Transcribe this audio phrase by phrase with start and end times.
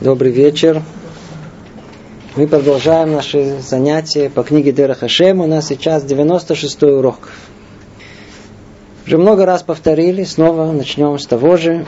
[0.00, 0.84] Добрый вечер.
[2.36, 5.40] Мы продолжаем наши занятия по книге Дера Хашем.
[5.40, 7.30] У нас сейчас 96-й урок.
[9.04, 11.84] Уже много раз повторили, снова начнем с того же.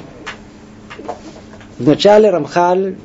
[1.79, 2.96] Вначале Рамхаль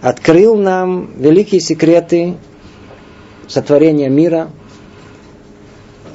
[0.00, 2.36] открыл нам великие секреты
[3.46, 4.48] сотворения мира,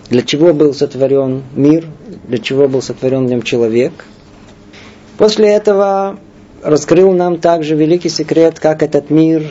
[0.09, 1.85] для чего был сотворен мир,
[2.27, 4.05] для чего был сотворен в нем человек.
[5.19, 6.17] После этого
[6.63, 9.47] раскрыл нам также великий секрет, как этот мир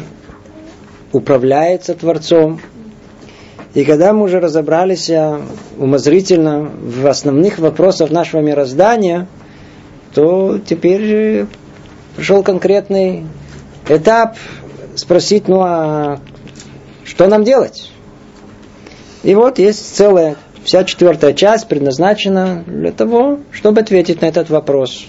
[1.12, 2.60] управляется Творцом.
[3.74, 5.40] И когда мы уже разобрались а,
[5.78, 9.28] умозрительно в основных вопросах нашего мироздания,
[10.14, 11.46] то теперь
[12.16, 13.26] пришел конкретный
[13.88, 14.36] этап
[14.96, 16.18] спросить, ну а
[17.04, 17.92] что нам делать?
[19.22, 25.06] И вот есть целая, вся четвертая часть предназначена для того, чтобы ответить на этот вопрос.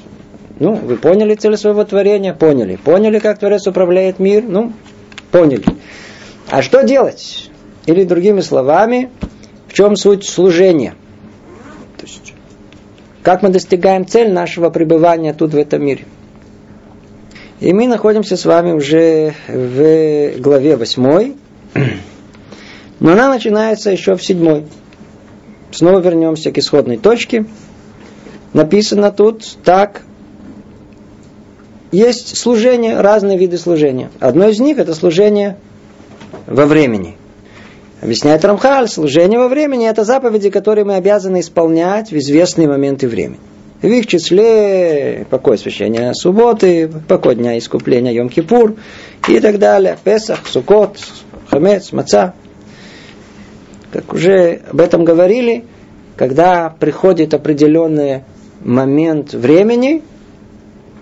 [0.62, 2.36] Ну, вы поняли цель своего творения?
[2.36, 2.76] Поняли.
[2.76, 4.44] Поняли, как Творец управляет мир?
[4.48, 4.74] Ну,
[5.32, 5.64] поняли.
[6.52, 7.50] А что делать?
[7.88, 9.10] Или другими словами,
[9.68, 10.94] в чем суть служения?
[11.98, 12.36] То есть,
[13.24, 16.06] как мы достигаем цель нашего пребывания тут в этом мире?
[17.60, 21.34] И мы находимся с вами уже в главе 8.
[23.00, 24.68] Но она начинается еще в 7.
[25.72, 27.46] Снова вернемся к исходной точке.
[28.54, 30.04] Написано тут так,
[31.92, 34.10] есть служение, разные виды служения.
[34.20, 35.58] Одно из них это служение
[36.48, 37.18] во времени.
[38.02, 43.40] Объясняет Рамхаль, служение во времени это заповеди, которые мы обязаны исполнять в известные моменты времени.
[43.82, 48.78] В их числе покой священия субботы, покой дня искупления Йом-Кипур
[49.28, 49.98] и так далее.
[50.04, 50.98] Песах, Сукот,
[51.50, 52.34] Хамец, Маца.
[53.92, 55.66] Как уже об этом говорили,
[56.16, 58.24] когда приходит определенный
[58.64, 60.04] момент времени,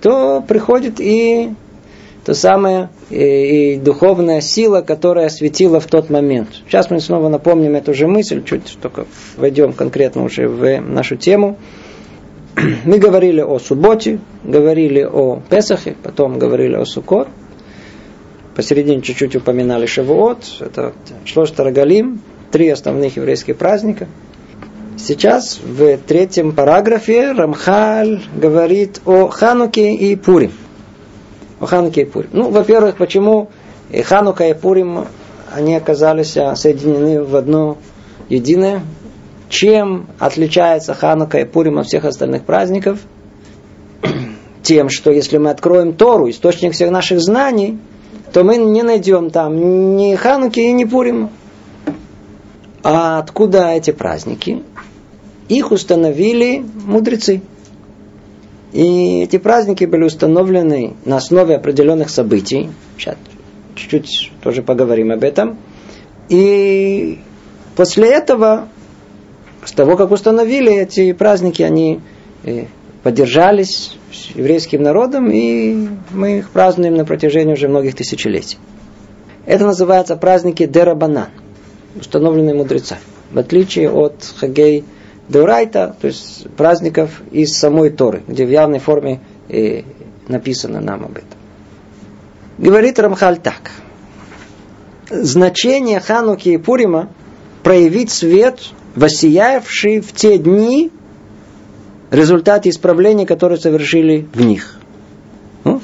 [0.02, 1.52] то приходит и
[2.26, 6.50] то самое и, духовная сила, которая осветила в тот момент.
[6.68, 9.06] Сейчас мы снова напомним эту же мысль, чуть только
[9.38, 11.58] войдем конкретно уже в нашу тему.
[12.86, 17.28] Мы говорили о субботе, говорили о Песахе, потом говорили о Суккот.
[18.56, 20.94] Посередине чуть-чуть упоминали Шавуот, это
[21.24, 24.08] Шлош Тарагалим, три основных еврейских праздника–
[25.02, 30.52] Сейчас в третьем параграфе Рамхаль говорит о Хануке и Пурим.
[31.62, 32.30] О Хануке и Пурим.
[32.34, 33.50] Ну, во-первых, почему
[34.04, 35.06] Ханука и Пурим,
[35.54, 37.78] они оказались соединены в одно
[38.28, 38.82] единое.
[39.48, 43.00] Чем отличается Ханука и Пурим от всех остальных праздников?
[44.64, 47.80] Тем, что если мы откроем Тору, источник всех наших знаний,
[48.34, 51.30] то мы не найдем там ни Хануки и ни Пурима.
[52.84, 54.64] А откуда эти праздники?
[55.50, 57.42] Их установили мудрецы.
[58.72, 62.70] И эти праздники были установлены на основе определенных событий.
[62.98, 63.18] Сейчас
[63.76, 65.58] чуть-чуть тоже поговорим об этом.
[66.30, 67.20] И
[67.76, 68.70] после этого,
[69.66, 72.00] с того, как установили эти праздники, они
[72.44, 72.66] э,
[73.02, 73.98] поддержались
[74.36, 78.60] еврейским народом, и мы их празднуем на протяжении уже многих тысячелетий.
[79.48, 81.30] Это называется праздники Дерабанан,
[81.96, 83.02] установленные мудрецами.
[83.32, 84.84] В отличие от Хагей
[85.30, 89.84] Деурайта, то есть праздников из самой Торы, где в явной форме э,
[90.28, 91.38] написано нам об этом.
[92.58, 93.72] Говорит Рамхаль так.
[95.10, 97.10] Значение Хануки и Пурима
[97.64, 98.60] проявить свет,
[98.96, 100.92] воссиявший в те дни
[102.10, 104.80] результаты исправления, которые совершили в них.
[105.64, 105.80] Ну?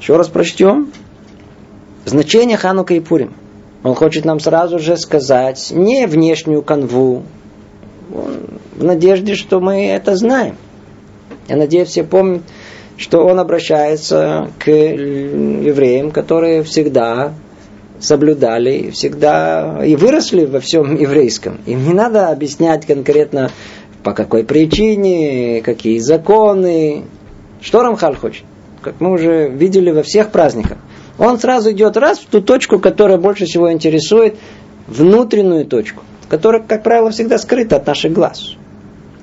[0.00, 0.90] Еще раз прочтем.
[2.04, 3.34] Значение Ханука и Пурим.
[3.84, 7.22] Он хочет нам сразу же сказать не внешнюю канву,
[8.12, 10.56] в надежде, что мы это знаем.
[11.48, 12.42] Я надеюсь, все помнят,
[12.96, 17.32] что он обращается к евреям, которые всегда
[18.00, 21.60] соблюдали, всегда и выросли во всем еврейском.
[21.66, 23.50] Им не надо объяснять конкретно,
[24.02, 27.04] по какой причине, какие законы.
[27.60, 28.44] Что Рамхаль хочет?
[28.80, 30.78] Как мы уже видели во всех праздниках.
[31.18, 34.36] Он сразу идет раз в ту точку, которая больше всего интересует,
[34.88, 38.54] внутреннюю точку которая, как правило, всегда скрыта от наших глаз.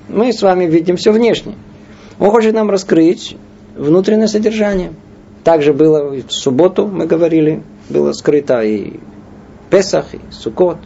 [0.09, 1.55] Мы с вами видим все внешне.
[2.19, 3.35] Он хочет нам раскрыть
[3.75, 4.93] внутреннее содержание.
[5.43, 8.99] Также было в субботу, мы говорили, было скрыто и
[9.71, 10.77] Песах, и Сукот.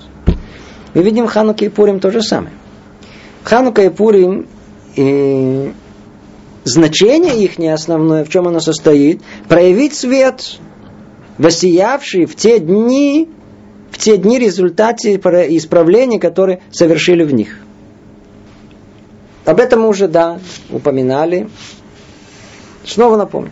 [0.94, 2.54] Мы видим Ханука и Пурим то же самое.
[3.44, 4.48] Ханука и Пурим,
[4.96, 5.74] и
[6.64, 10.58] значение их основное, в чем оно состоит, проявить свет,
[11.38, 13.28] воссиявший в те дни,
[13.94, 17.60] в те дни результате исправления, которые совершили в них.
[19.45, 20.40] Об этом мы уже, да,
[20.72, 21.48] упоминали.
[22.86, 23.51] Снова напомню.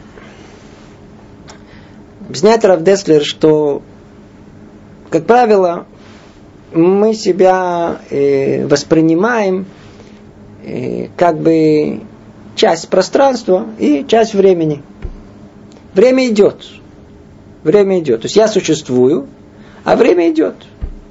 [2.27, 3.83] Объясняет Раф Деслер, что,
[5.11, 5.85] как правило,
[6.73, 9.67] мы себя э, воспринимаем
[10.63, 12.01] э, как бы
[12.55, 14.81] часть пространства и часть времени.
[15.93, 16.65] Время идет.
[17.63, 18.21] Время идет.
[18.21, 19.27] То есть я существую,
[19.83, 20.55] а время идет.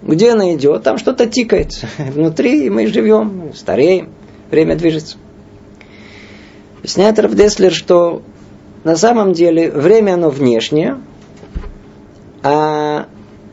[0.02, 0.82] Где она идет?
[0.82, 1.84] Там что-то тикает.
[1.98, 4.10] Внутри мы живем, стареем,
[4.50, 5.16] время движется.
[6.78, 8.22] Объясняет Равдеслер, что
[8.84, 10.98] на самом деле время оно внешнее,
[12.42, 13.06] а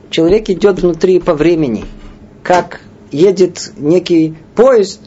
[0.10, 1.84] человек идет внутри по времени.
[2.44, 2.82] Как
[3.12, 5.02] едет некий поезд,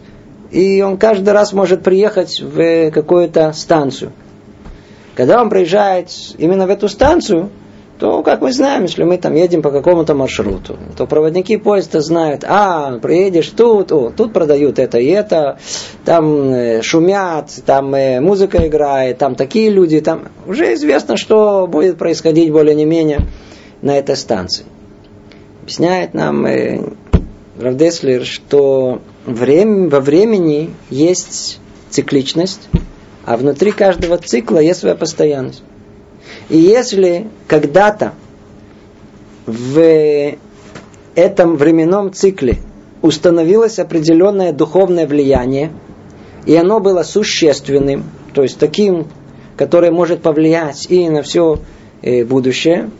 [0.51, 4.13] и он каждый раз может приехать в какую-то станцию.
[5.15, 7.51] Когда он приезжает именно в эту станцию,
[8.01, 12.45] то, как мы знаем, если мы там едем по какому-то маршруту, то проводники поезда знают,
[12.49, 15.59] а, приедешь тут, о, тут продают это и это,
[16.07, 21.99] там э, шумят, там э, музыка играет, там такие люди, там уже известно, что будет
[21.99, 23.21] происходить более не менее
[23.83, 24.65] на этой станции.
[25.63, 26.81] Объясняет нам э,
[27.59, 31.61] Равдеслер, что время, во времени есть
[31.91, 32.71] цикличность,
[33.27, 35.63] а внутри каждого цикла есть своя постоянность.
[36.49, 38.13] И если когда-то
[39.47, 40.35] в
[41.15, 42.59] этом временном цикле
[43.03, 45.71] установилось определенное духовное влияние,
[46.47, 48.05] и оно было существенным,
[48.35, 49.07] то есть таким,
[49.57, 51.61] которое может повлиять и на все
[52.03, 52.91] э, будущее,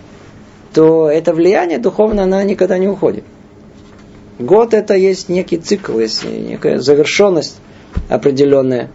[0.73, 3.25] то это влияние духовное, оно никогда не уходит.
[4.39, 7.59] Год это есть некий цикл, есть некая завершенность
[8.09, 8.91] определенная,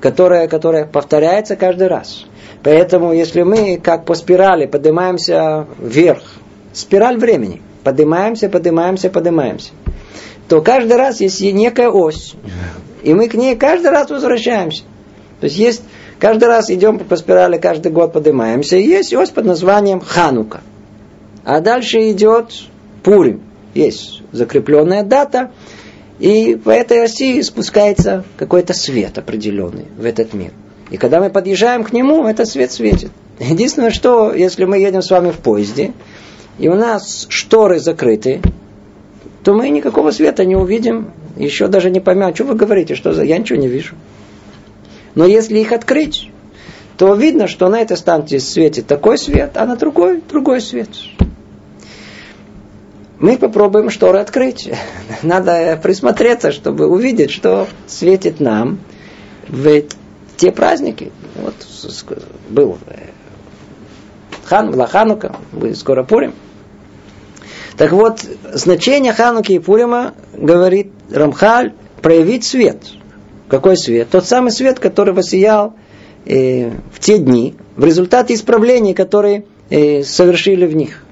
[0.00, 2.26] которая, которая повторяется каждый раз.
[2.62, 6.22] Поэтому, если мы, как по спирали, поднимаемся вверх,
[6.72, 9.70] спираль времени, поднимаемся, поднимаемся, поднимаемся,
[10.48, 12.34] то каждый раз есть некая ось.
[13.02, 14.84] И мы к ней каждый раз возвращаемся.
[15.40, 15.82] То есть есть,
[16.20, 18.76] каждый раз идем по спирали, каждый год поднимаемся.
[18.76, 20.60] И есть ось под названием Ханука.
[21.44, 22.52] А дальше идет
[23.02, 23.40] Пурим.
[23.74, 25.50] Есть закрепленная дата.
[26.20, 30.52] И по этой оси спускается какой-то свет определенный в этот мир.
[30.92, 33.10] И когда мы подъезжаем к нему, этот свет светит.
[33.38, 35.94] Единственное, что если мы едем с вами в поезде,
[36.58, 38.42] и у нас шторы закрыты,
[39.42, 43.24] то мы никакого света не увидим, еще даже не поймем, что вы говорите, что за...
[43.24, 43.94] Я ничего не вижу.
[45.14, 46.30] Но если их открыть,
[46.98, 50.90] то видно, что на этой станции светит такой свет, а на другой другой свет.
[53.18, 54.70] Мы попробуем шторы открыть.
[55.22, 58.78] Надо присмотреться, чтобы увидеть, что светит нам
[59.48, 59.66] в
[60.42, 61.54] те праздники, вот
[62.50, 63.10] был э,
[64.42, 66.34] Хан, была Ханука, будет скоро Пурим.
[67.76, 72.82] Так вот, значение Хануки и Пурима, говорит Рамхаль, проявить свет.
[73.46, 74.08] Какой свет?
[74.10, 75.74] Тот самый свет, который воссиял
[76.26, 81.04] э, в те дни, в результате исправлений, которые э, совершили в них.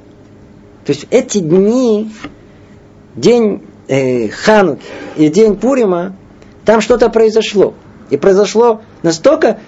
[0.86, 2.10] То есть эти дни,
[3.14, 4.82] день э, Хануки
[5.16, 6.16] и день Пурима,
[6.64, 7.74] там что-то произошло.
[8.10, 9.60] И произошло настолько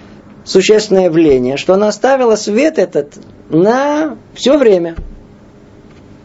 [0.43, 3.17] существенное явление, что она оставила свет этот
[3.49, 4.95] на все время.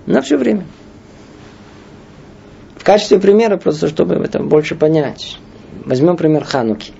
[0.06, 0.66] На все время.
[2.76, 5.38] В качестве примера, просто чтобы это больше понять,
[5.84, 6.92] возьмем пример Хануки.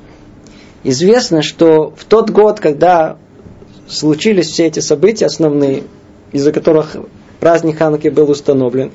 [0.85, 3.17] Известно, что в тот год, когда
[3.89, 5.85] случились все эти события основные,
[6.31, 6.97] из-за которых
[7.41, 8.93] праздник Хануки был установлен,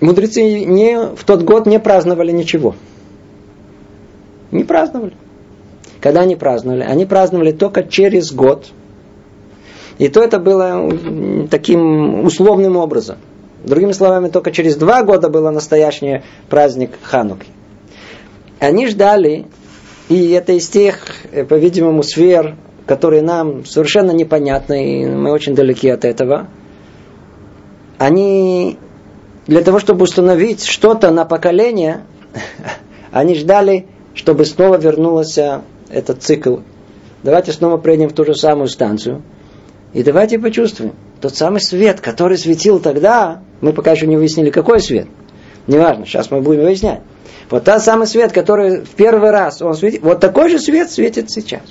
[0.00, 2.74] мудрецы не, в тот год не праздновали ничего.
[4.52, 5.14] Не праздновали.
[6.00, 6.82] Когда они праздновали?
[6.82, 8.66] Они праздновали только через год.
[9.98, 13.16] И то это было таким условным образом.
[13.64, 17.46] Другими словами, только через два года был настоящий праздник Хануки.
[18.58, 19.46] Они ждали,
[20.08, 21.06] и это из тех,
[21.48, 22.56] по-видимому, сфер,
[22.86, 26.48] которые нам совершенно непонятны, и мы очень далеки от этого.
[27.98, 28.76] Они
[29.46, 32.02] для того, чтобы установить что-то на поколение,
[33.12, 36.58] они ждали чтобы снова вернулся этот цикл.
[37.22, 39.22] Давайте снова придем в ту же самую станцию.
[39.92, 40.94] И давайте почувствуем.
[41.20, 45.06] Тот самый свет, который светил тогда, мы пока еще не выяснили, какой свет.
[45.66, 47.00] Неважно, сейчас мы будем выяснять.
[47.50, 51.30] Вот тот самый свет, который в первый раз он светит, вот такой же свет светит
[51.30, 51.62] сейчас.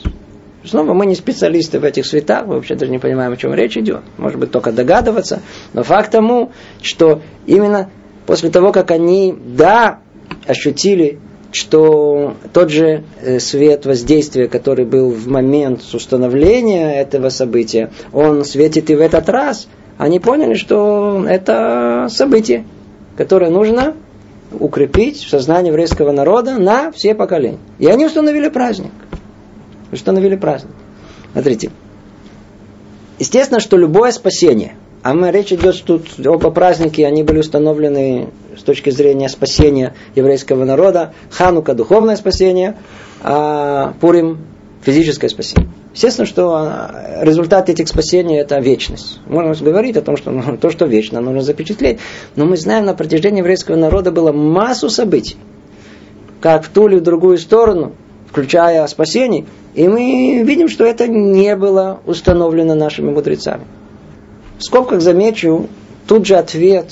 [0.64, 3.76] Снова мы не специалисты в этих светах, мы вообще даже не понимаем, о чем речь
[3.78, 4.02] идет.
[4.18, 5.42] Может быть, только догадываться.
[5.74, 6.52] Но факт тому,
[6.84, 7.90] что именно
[8.28, 10.00] после того, как они, да,
[10.46, 11.20] ощутили
[11.52, 18.90] что тот же э, свет воздействия, который был в момент установления этого события, он светит
[18.90, 19.68] и в этот раз.
[19.98, 22.66] Они поняли, что это событие,
[23.18, 23.96] которое нужно
[24.60, 27.60] укрепить в сознании еврейского народа на все поколения.
[27.80, 28.92] И они установили праздник.
[29.92, 30.74] Установили праздник.
[31.34, 31.72] Смотрите.
[33.20, 38.62] Естественно, что любое спасение, а мы речь идет тут оба праздники, они были установлены с
[38.62, 41.14] точки зрения спасения еврейского народа.
[41.32, 42.78] Ханука– духовное спасение,
[43.22, 44.40] а Пурим–
[44.84, 45.72] физическое спасение.
[45.94, 49.20] Естественно, что а, результат этих спасений– это вечность.
[49.26, 52.00] Можно говорить о том, что ну, то, что вечно, нужно запечатлеть.
[52.36, 55.36] Но мы знаем, на протяжении еврейского народа было массу событий.
[56.40, 57.94] Как в ту или в другую сторону,
[58.30, 59.46] включая спасение.
[59.74, 63.66] И мы видим, что это не было установлено нашими мудрецами.
[64.62, 65.70] В скобках замечу
[66.06, 66.92] тут же ответ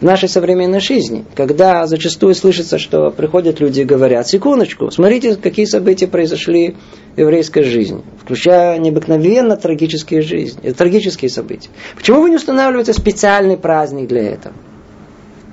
[0.00, 5.64] в нашей современной жизни, когда зачастую слышится, что приходят люди и говорят, секундочку, смотрите, какие
[5.64, 6.76] события произошли
[7.16, 11.70] в еврейской жизни, включая необыкновенно трагические жизни, трагические события.
[11.96, 14.54] Почему вы не устанавливаете специальный праздник для этого?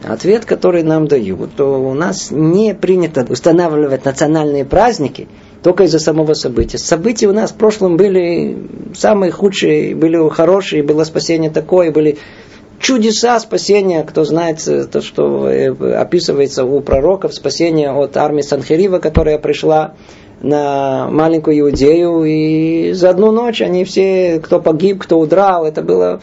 [0.04, 5.28] Ответ, который нам дают, то у нас не принято устанавливать национальные праздники
[5.64, 6.78] только из-за самого события.
[6.78, 8.58] События у нас в прошлом были
[8.96, 12.18] самые худшие, были хорошие, было спасение такое, были
[12.80, 19.38] чудеса спасения, кто знает то, что э, описывается у пророков, спасение от армии Санхерива, которая
[19.38, 19.94] пришла
[20.42, 26.22] на маленькую Иудею, и за одну ночь они все, кто погиб, кто удрал, это было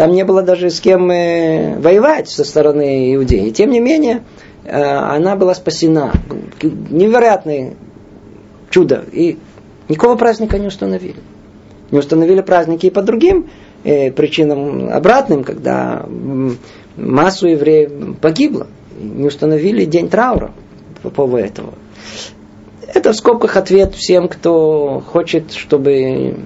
[0.00, 3.50] там не было даже с кем э, воевать со стороны иудеи.
[3.50, 4.22] Тем не менее,
[4.64, 6.12] э, она была спасена.
[6.62, 7.74] Невероятное
[8.70, 9.04] чудо.
[9.12, 9.38] И
[9.88, 11.16] никакого праздника не установили.
[11.90, 13.50] Не установили праздники и по другим
[13.84, 16.06] э, причинам обратным, когда
[16.96, 18.66] массу евреев погибло.
[18.98, 20.52] Не установили день траура
[21.02, 21.74] по поводу этого.
[22.86, 26.36] Это в скобках ответ всем, кто хочет, чтобы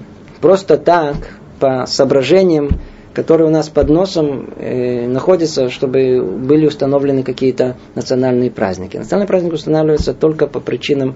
[0.41, 1.15] просто так,
[1.59, 2.69] по соображениям,
[3.13, 8.97] которые у нас под носом э, находятся, чтобы были установлены какие-то национальные праздники.
[8.97, 11.15] Национальные праздники устанавливаются только по причинам,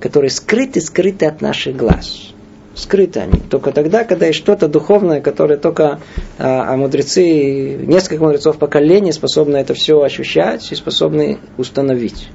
[0.00, 2.32] которые скрыты, скрыты от наших глаз.
[2.74, 3.40] Скрыты они.
[3.40, 6.00] Только тогда, когда есть что-то духовное, которое только
[6.38, 12.28] а, а мудрецы, несколько мудрецов поколений способны это все ощущать и способны установить.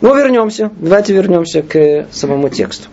[0.00, 0.70] Ну, вернемся.
[0.78, 2.88] Давайте вернемся к самому тексту.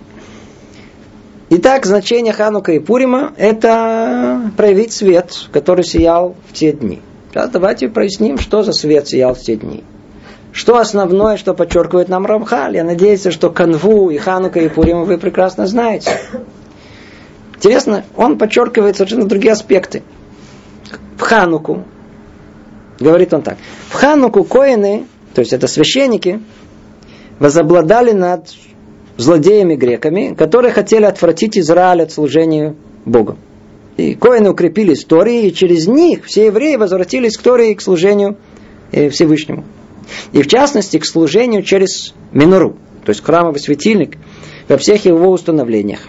[1.51, 7.01] Итак, значение Ханука и Пурима– это проявить свет, который сиял в те дни.
[7.29, 9.83] Сейчас давайте проясним, что за свет сиял в те дни.
[10.55, 12.77] Что основное, что подчеркивает нам Рамхаль?
[12.77, 16.17] Я надеюсь, что Канву и Ханука и Пурима вы прекрасно знаете.
[17.57, 20.01] Интересно, он подчеркивает совершенно другие аспекты.
[21.17, 21.83] В Хануку,
[23.01, 23.57] говорит он так,
[23.89, 26.39] в Хануку коины, то есть это священники,
[27.39, 28.47] возобладали над
[29.17, 33.35] злодеями греками, которые хотели отвратить Израиль от служения Богу.
[33.97, 38.37] И коины укрепили истории, и через них все евреи возвратились к Торе и к служению
[38.93, 39.65] э, Всевышнему.
[40.31, 44.17] И в частности к служению через Минору, то есть храмовый светильник,
[44.67, 46.01] во всех его установлениях.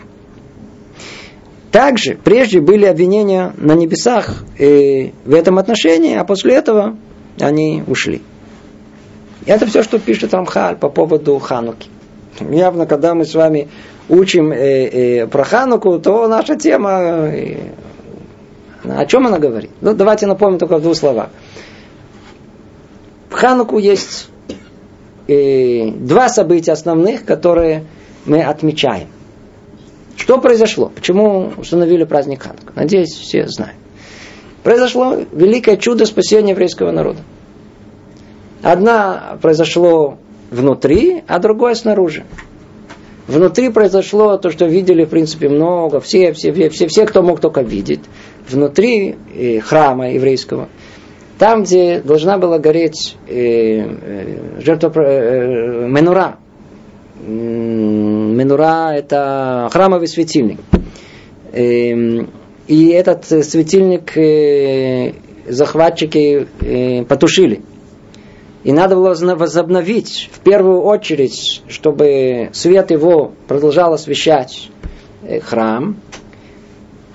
[1.70, 6.96] Также прежде были обвинения на небесах и в этом отношении, а после этого
[7.38, 8.22] они ушли.
[9.44, 11.88] И это все, что пишет Рамхаль по поводу Хануки.
[12.40, 13.68] Явно, когда мы с вами
[14.08, 16.90] учим э, э, про Хануку, то наша тема...
[16.90, 17.56] Э,
[18.84, 19.70] о чем она говорит?
[19.80, 21.30] Ну, давайте напомним только в двух словах.
[23.36, 24.28] Хануку есть
[25.28, 27.84] э, два события основных, которые
[28.24, 29.08] мы отмечаем.
[30.16, 30.88] Что произошло?
[30.88, 32.72] Почему установили праздник Ханука?
[32.74, 33.76] Надеюсь, все знают.
[34.62, 37.18] Произошло великое чудо спасения еврейского народа.
[38.62, 40.16] Одна произошло
[40.50, 42.24] внутри, а другое снаружи.
[43.28, 47.60] Внутри произошло то, что видели, в принципе, много, все, все, все, все, кто мог только
[47.60, 48.00] видеть.
[48.48, 50.70] Внутри э, храма еврейского,
[51.38, 56.36] там, где должна была гореть э, э, жертва э, менура.
[57.26, 60.60] Менура– это храмовый светильник.
[61.52, 61.94] Э,
[62.66, 65.12] и этот светильник э,
[65.48, 67.62] захватчики э, потушили–
[68.66, 74.70] и надо было возобновить в первую очередь, чтобы свет его продолжал освещать
[75.22, 76.00] э, храм.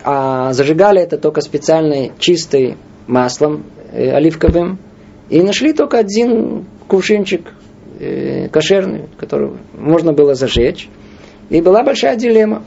[0.01, 4.79] А зажигали это только специальной чистой маслом э, оливковым.
[5.29, 7.53] И нашли только один кувшинчик
[7.99, 10.89] э, кошерный, который можно было зажечь.
[11.49, 12.63] И была большая дилемма.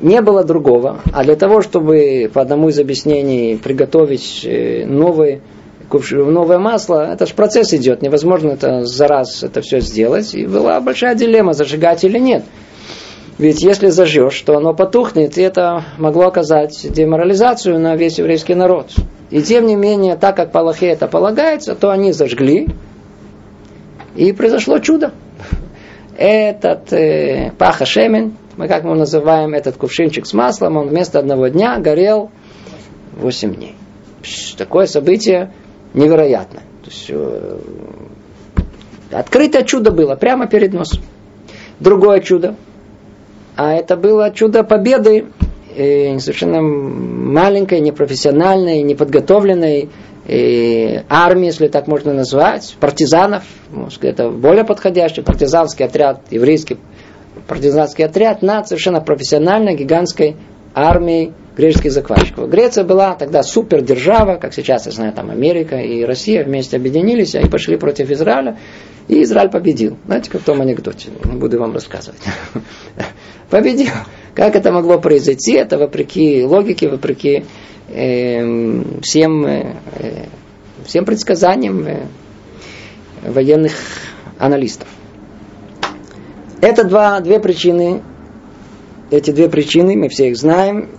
[0.00, 1.00] Не было другого.
[1.12, 4.46] А для того, чтобы по одному из объяснений приготовить
[4.86, 5.40] новый
[5.90, 10.34] новое масло, это же процесс идет, невозможно это за раз это все сделать.
[10.34, 12.44] И была большая дилемма, зажигать или нет.
[13.38, 18.90] Ведь если зажжешь, то оно потухнет, и это могло оказать деморализацию на весь еврейский народ.
[19.30, 22.68] И тем не менее, так как по это полагается, то они зажгли,
[24.14, 25.12] и произошло чудо.
[26.16, 31.48] Этот э, Паха Шемен, Мы как мы называем этот кувшинчик с маслом, он вместо одного
[31.48, 32.30] дня горел
[33.16, 33.74] 8 дней.
[34.56, 35.52] Такое событие
[35.92, 36.62] невероятное.
[36.82, 37.58] То есть, э,
[39.12, 41.02] открытое чудо было прямо перед носом.
[41.80, 42.56] Другое чудо.
[43.56, 45.26] А это было чудо победы
[45.76, 49.88] э, совершенно маленькой, непрофессиональной, неподготовленной
[50.26, 56.78] э, армии, если так можно назвать, партизанов, может, это более подходящий партизанский отряд, еврейский
[57.46, 60.36] партизанский отряд над совершенно профессиональной гигантской
[60.74, 62.50] армией греческих захватчиков.
[62.50, 67.48] Греция была тогда супердержава, как сейчас, я знаю, там Америка и Россия вместе объединились и
[67.48, 68.58] пошли против Израиля,
[69.08, 69.96] и Израиль победил.
[70.04, 72.20] Знаете, как в том анекдоте, не буду вам рассказывать.
[73.50, 73.92] Победил.
[74.36, 75.54] Как это могло произойти?
[75.54, 77.46] Это вопреки логике, вопреки
[77.88, 79.76] э, всем, э,
[80.84, 82.02] всем предсказаниям э,
[83.22, 83.72] военных
[84.38, 84.88] аналистов.
[86.60, 88.02] Это два, две причины.
[89.10, 90.90] Эти две причины, мы все их знаем.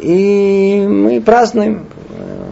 [0.00, 2.46] И мы празднуем э,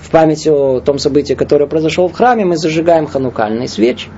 [0.00, 4.08] в память о том событии, которое произошло в храме, мы зажигаем ханукальные свечи.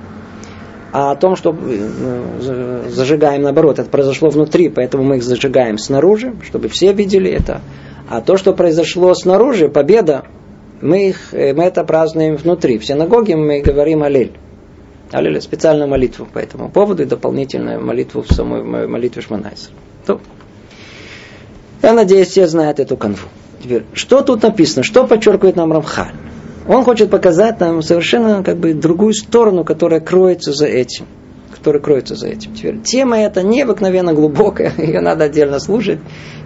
[0.93, 6.35] А о том, что э, зажигаем наоборот, это произошло внутри, поэтому мы их зажигаем снаружи,
[6.45, 7.61] чтобы все видели это.
[8.09, 10.25] А то, что произошло снаружи, победа,
[10.81, 12.79] мы, их, э, мы это празднуем внутри.
[12.79, 14.33] В синагоге мы говорим Аллель.
[15.13, 19.71] Аллилуйя, специальную молитву по этому поводу и дополнительную молитву в самой молитве Шманайса.
[21.83, 23.29] Я надеюсь, все знают эту конфу.
[23.63, 24.83] Теперь, что тут написано?
[24.83, 26.13] Что подчеркивает нам Рамхаль?
[26.67, 31.07] Он хочет показать нам совершенно как бы другую сторону, которая кроется за этим.
[31.55, 32.55] Которая кроется за этим.
[32.55, 35.99] Теперь, тема эта необыкновенно глубокая, ее надо отдельно слушать.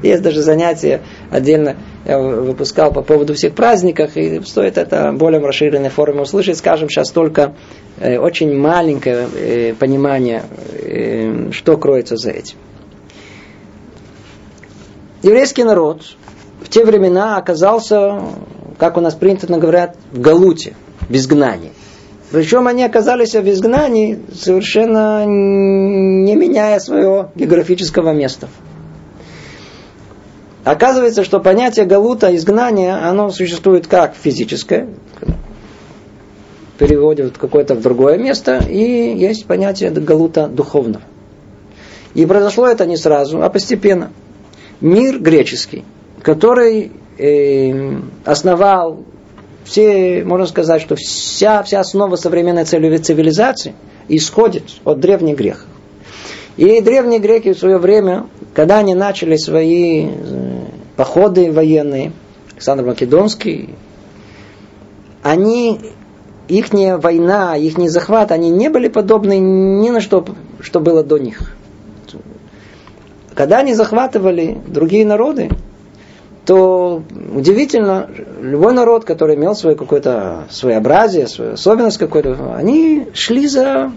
[0.02, 5.40] Есть даже занятия отдельно я выпускал по поводу всех праздников, и стоит это в более
[5.40, 6.58] расширенной форме услышать.
[6.58, 7.54] Скажем, сейчас только
[7.98, 10.42] э, очень маленькое э, понимание,
[10.72, 12.58] э, что кроется за этим.
[15.22, 16.02] Еврейский народ
[16.62, 18.20] в те времена оказался,
[18.78, 20.74] как у нас принято говорят, в Галуте,
[21.08, 21.72] в изгнании.
[22.30, 28.48] Причем они оказались в изгнании, совершенно не меняя своего географического места.
[30.64, 34.88] Оказывается, что понятие галута, изгнания, оно существует как физическое,
[36.78, 41.04] переводят какое-то в другое место, и есть понятие галута духовного.
[42.14, 44.10] И произошло это не сразу, а постепенно.
[44.80, 45.84] Мир греческий,
[46.22, 46.92] который
[48.24, 49.04] основал
[49.64, 53.74] все, можно сказать, что вся, вся основа современной цивилизации
[54.08, 55.66] исходит от древних грехов.
[56.56, 60.60] И древние греки в свое время, когда они начали свои э,
[60.96, 62.12] походы военные,
[62.52, 63.70] Александр Македонский,
[65.22, 65.80] они,
[66.46, 70.24] их война, их захват, они не были подобны ни на что,
[70.60, 71.56] что было до них.
[73.34, 75.50] Когда они захватывали другие народы,
[76.46, 77.02] то
[77.34, 83.92] удивительно, любой народ, который имел свое какое-то своеобразие, свою особенность какую-то, они шли за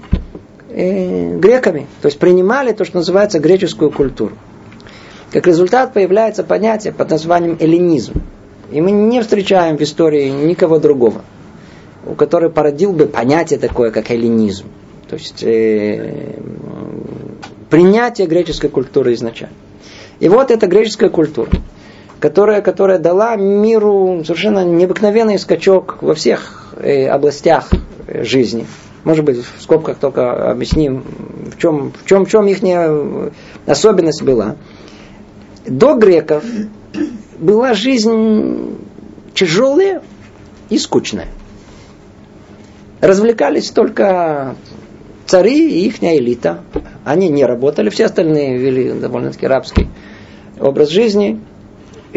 [0.69, 4.35] э, греками, то есть принимали то, что называется греческую культуру.
[5.31, 8.13] Как результат появляется понятие под названием эллинизм.
[8.71, 11.21] И мы не встречаем в истории никого другого,
[12.05, 14.65] у которого породил бы понятие такое, как эллинизм.
[15.09, 16.39] То есть э,
[17.69, 19.55] принятие греческой культуры изначально.
[20.19, 21.49] И вот эта греческая культура,
[22.19, 27.69] которая, которая дала миру совершенно необыкновенный скачок во всех э, областях
[28.07, 28.65] жизни.
[29.03, 31.03] Может быть, в скобках только объясним,
[31.55, 33.31] в чем, в чем, в чем их
[33.65, 34.55] особенность была.
[35.65, 36.43] До греков
[37.39, 38.77] была жизнь
[39.33, 40.01] тяжелая
[40.69, 41.27] и скучная.
[42.99, 44.55] Развлекались только
[45.25, 46.63] цари и их элита.
[47.05, 49.87] Они не работали, все остальные вели довольно-таки рабский
[50.59, 51.39] образ жизни.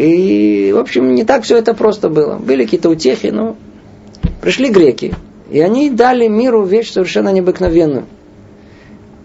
[0.01, 2.37] И, в общем, не так все это просто было.
[2.37, 3.55] Были какие-то утехи, но
[4.41, 5.13] пришли греки.
[5.51, 8.05] И они дали миру вещь совершенно необыкновенную.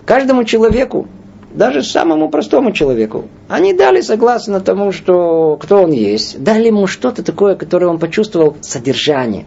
[0.04, 1.08] Каждому человеку
[1.54, 3.24] даже самому простому человеку.
[3.48, 8.58] Они дали согласно тому, что кто он есть, дали ему что-то такое, которое он почувствовал
[8.60, 9.46] содержание.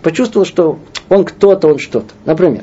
[0.00, 2.14] Почувствовал, что он кто-то, он что-то.
[2.24, 2.62] Например,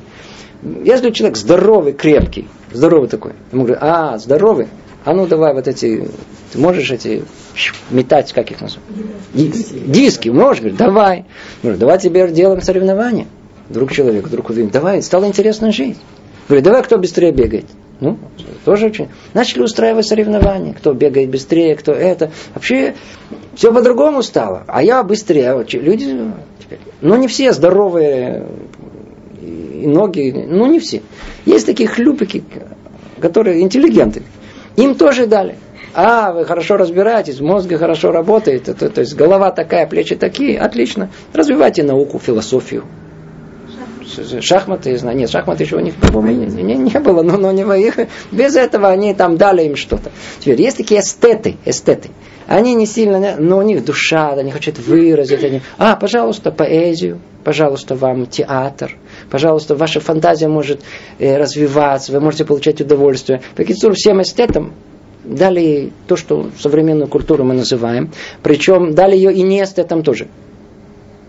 [0.86, 4.70] если человек здоровый, крепкий, здоровый такой, ему говорят, а, здоровый,
[5.10, 6.08] а ну давай вот эти,
[6.54, 7.24] ты можешь эти
[7.89, 8.88] метать, как их называют?
[9.34, 9.74] Диски.
[9.88, 11.26] Диски, можешь, говорит, давай.
[11.63, 13.26] Говорит, давай теперь делаем соревнования.
[13.69, 15.98] Друг человек, вдруг увидим, давай, стало интересно жить.
[16.48, 17.65] Говорит, давай кто быстрее бегает.
[18.02, 18.19] Ну,
[18.65, 19.08] тоже очень.
[19.34, 22.30] Начали устраивать соревнования, кто бегает быстрее, кто это.
[22.54, 22.93] Вообще
[23.56, 24.63] все по-другому стало.
[24.67, 25.56] А я быстрее.
[25.56, 26.15] Вот, люди.
[27.02, 28.45] Но не все здоровые
[29.41, 31.02] и ноги, ну не все.
[31.48, 32.43] Есть такие хлюпики,
[33.19, 34.22] которые интеллигенты.
[34.80, 35.58] Им тоже дали.
[35.94, 41.10] А, вы хорошо разбираетесь, мозг хорошо работает, то, то есть голова такая, плечи такие, отлично.
[41.34, 42.86] Развивайте науку, философию.
[44.39, 47.63] Шахматы, знаю, нет, шахматы еще у них, по-моему, не, не, не было, но, но не
[47.86, 48.00] их,
[48.32, 50.12] без этого они там дали им что-то.
[50.39, 52.10] Теперь есть такие эстеты, эстеты.
[52.48, 55.44] Они не сильно, но у них душа, они хотят выразить.
[55.44, 58.96] Они, а, пожалуйста, поэзию, пожалуйста, вам театр,
[59.30, 60.82] пожалуйста, ваша фантазия может
[61.20, 63.42] э, развиваться, вы можете получать удовольствие.
[63.56, 64.74] По всем эстетам
[65.24, 68.12] дали то, что современную культуру мы называем,
[68.42, 70.28] причем дали ее и не эстетам тоже.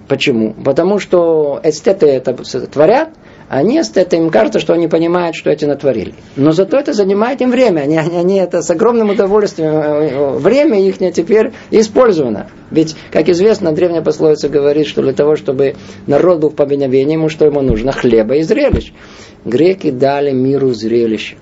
[0.08, 0.54] Почему?
[0.64, 2.34] Потому что эстеты это
[2.66, 3.10] творят,
[3.50, 6.14] а не эстеты, им кажется, что они понимают, что эти натворили.
[6.36, 7.80] Но зато это занимает им время.
[7.80, 9.72] Они, они, они это с огромным удовольствием.
[9.72, 12.48] Э, э, время их теперь использовано.
[12.70, 15.74] Ведь, как известно, древняя пословица говорит, что для того, чтобы
[16.06, 17.90] народ был в поминовении, ему что ему нужно?
[17.90, 18.92] Хлеба и зрелищ.
[19.44, 21.36] Греки дали миру зрелище.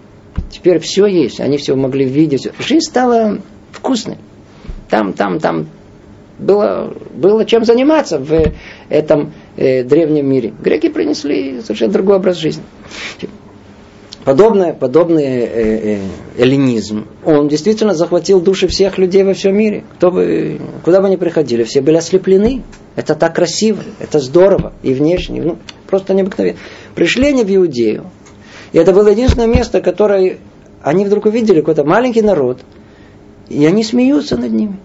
[0.50, 2.48] Теперь все есть, они все могли видеть.
[2.58, 3.38] Жизнь стала
[3.70, 4.16] вкусной.
[4.88, 5.66] Там, там, там
[6.38, 8.32] было, было чем заниматься в
[8.88, 10.54] этом э, древнем мире.
[10.62, 12.62] Греки принесли совершенно другой образ жизни.
[14.24, 15.98] Подобное, подобный э, э,
[16.36, 19.84] эллинизм, он действительно захватил души всех людей во всем мире.
[19.94, 22.62] Кто бы, куда бы ни приходили, все были ослеплены.
[22.94, 26.58] Это так красиво, это здорово и внешне, ну, просто необыкновенно.
[26.94, 28.10] Пришли они в Иудею,
[28.72, 30.38] и это было единственное место, которое
[30.82, 32.58] они вдруг увидели какой-то маленький народ,
[33.48, 34.78] и они смеются над ними.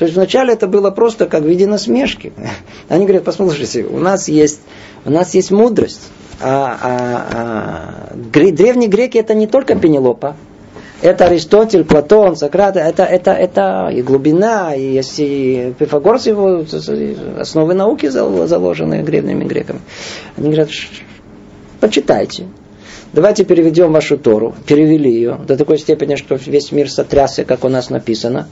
[0.00, 2.32] То есть вначале это было просто как в виде насмешки.
[2.88, 4.62] Они говорят, послушайте, у нас есть,
[5.04, 6.00] у нас есть мудрость.
[6.40, 10.36] А, а, а, древние греки это не только Пенелопа,
[11.02, 16.64] это Аристотель, Платон, Сократ, это, это, это и глубина, и есть и Пифагорс, его
[17.38, 19.80] основы науки заложены древними греками.
[20.38, 20.70] Они говорят,
[21.78, 22.46] почитайте,
[23.12, 24.54] давайте переведем вашу Тору.
[24.66, 28.48] Перевели ее до такой степени, что весь мир сотрясся, как у нас написано,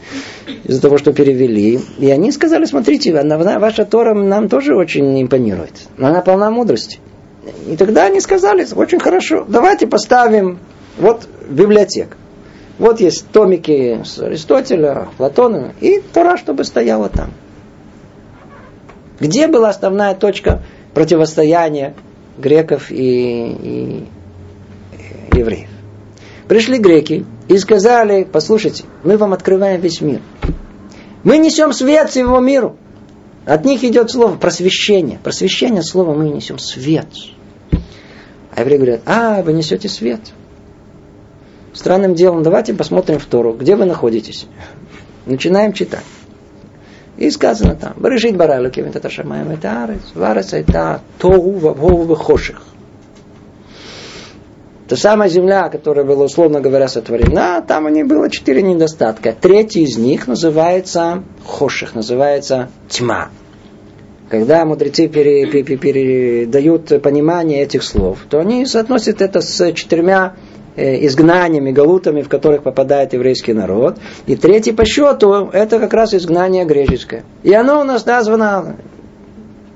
[0.64, 1.80] из-за того, что перевели.
[1.98, 5.72] И они сказали, смотрите, ваша Тора нам тоже очень импонирует.
[5.98, 7.00] Она полна мудрости.
[7.66, 10.58] И тогда они сказали, очень хорошо, давайте поставим
[10.98, 12.16] вот библиотек.
[12.78, 17.32] Вот есть томики с Аристотеля, Платона, и Тора, чтобы стояла там.
[19.18, 20.62] Где была основная точка
[20.94, 21.94] противостояния
[22.38, 24.04] греков и, и
[25.36, 25.68] евреев.
[26.48, 30.20] Пришли греки и сказали, послушайте, мы вам открываем весь мир.
[31.24, 32.76] Мы несем свет всему миру.
[33.44, 35.18] От них идет слово просвещение.
[35.22, 37.06] Просвещение слова мы несем свет.
[38.54, 40.20] А евреи говорят, а, вы несете свет.
[41.72, 44.46] Странным делом, давайте посмотрим в Тору, где вы находитесь.
[45.26, 46.04] Начинаем читать.
[47.18, 52.62] И сказано там, Бережит баралуки, это шамаем, это арец, варец, это тогу, вавхову, хоших.
[54.88, 59.34] Та самая земля, которая была, условно говоря, сотворена, там у нее было четыре недостатка.
[59.38, 63.28] Третий из них называется хоших, называется тьма.
[64.30, 70.36] Когда мудрецы пере, пере, передают понимание этих слов, то они соотносят это с четырьмя
[70.74, 73.98] э, изгнаниями, галутами, в которых попадает еврейский народ.
[74.26, 77.24] И третий по счету, это как раз изгнание греческое.
[77.42, 78.76] И оно у нас названо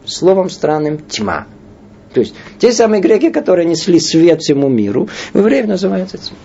[0.07, 1.47] словом странным тьма.
[2.13, 6.37] То есть те самые греки, которые несли свет всему миру, в евреев называются тьма.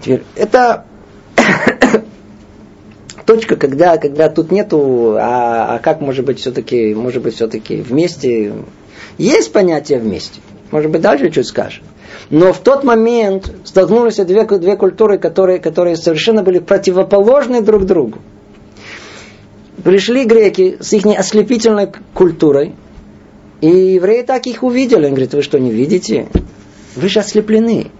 [0.00, 0.84] Теперь, это
[3.26, 8.52] точка, когда, когда тут нету, а, а как может быть все-таки, может быть все-таки вместе.
[9.16, 10.40] Есть понятие вместе.
[10.70, 11.84] Может быть, дальше чуть скажем.
[12.30, 18.18] Но в тот момент столкнулись две, две культуры, которые, которые совершенно были противоположны друг другу.
[19.82, 22.74] Пришли греки с их ослепительной культурой,
[23.60, 25.04] и евреи так их увидели.
[25.06, 26.28] Он говорит, вы что, не видите?
[26.94, 27.90] Вы же ослеплены.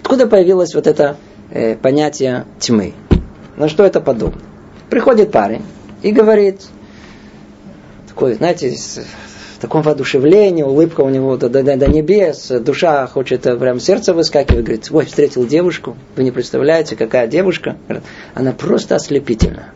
[0.00, 1.16] Откуда появилось вот это
[1.50, 2.94] э, понятие тьмы?
[3.56, 4.40] На что это подобно?
[4.88, 5.62] Приходит парень
[6.02, 6.62] и говорит,
[8.06, 13.56] такой, знаете, в таком воодушевлении, улыбка у него до, до, до небес, душа хочет э,
[13.56, 17.76] прям сердце выскакивать, говорит, ой, встретил девушку, вы не представляете, какая девушка,
[18.34, 19.74] она просто ослепительна.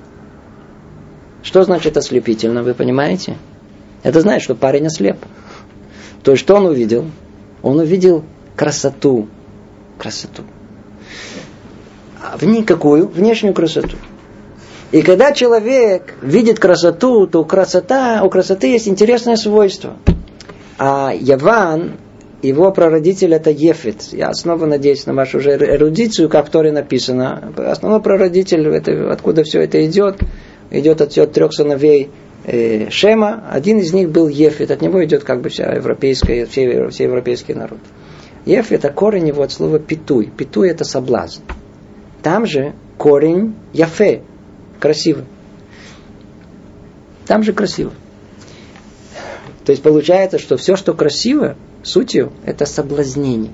[1.43, 3.37] Что значит ослепительно, вы понимаете?
[4.03, 5.19] Это значит, что парень ослеп.
[6.23, 7.07] То есть, что он увидел?
[7.63, 8.25] Он увидел
[8.57, 9.29] красоту.
[9.99, 10.43] Красоту.
[12.21, 13.97] А в никакую внешнюю красоту.
[14.91, 19.97] И когда человек видит красоту, то красота, у красоты есть интересное свойство.
[20.79, 21.97] А Яван,
[22.43, 24.03] его прародитель это Ефет.
[24.13, 27.53] Я снова надеюсь на вашу же эрудицию, как в Торе написано.
[27.57, 30.19] Основной прародитель, это, откуда все это идет,
[30.71, 32.11] идет от трех сыновей
[32.45, 37.05] Шема, один из них был Ефет, от него идет как бы вся европейская, все, все
[37.05, 37.79] европейский народ.
[38.45, 40.27] Еф это корень его от слова питуй.
[40.27, 41.43] Питуй это соблазн.
[42.23, 44.23] Там же корень яфе,
[44.81, 45.25] красиво.
[47.27, 47.93] Там же красиво.
[49.65, 53.53] То есть получается, что все, что красиво, сутью, это соблазнение.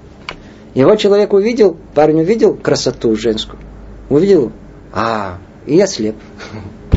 [0.74, 3.60] Его человек увидел, парень увидел красоту женскую.
[4.08, 4.52] Увидел,
[4.92, 6.16] а, и ослеп.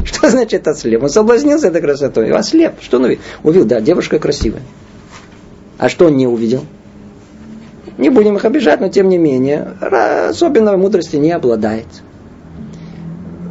[0.05, 1.03] Что значит ослеп?
[1.03, 2.81] Он соблазнился этой красотой, ослеп.
[2.81, 3.21] Что он увидел?
[3.43, 4.61] Увидел, да, девушка красивая.
[5.77, 6.65] А что он не увидел?
[7.97, 9.73] Не будем их обижать, но тем не менее,
[10.29, 11.87] особенной мудрости не обладает.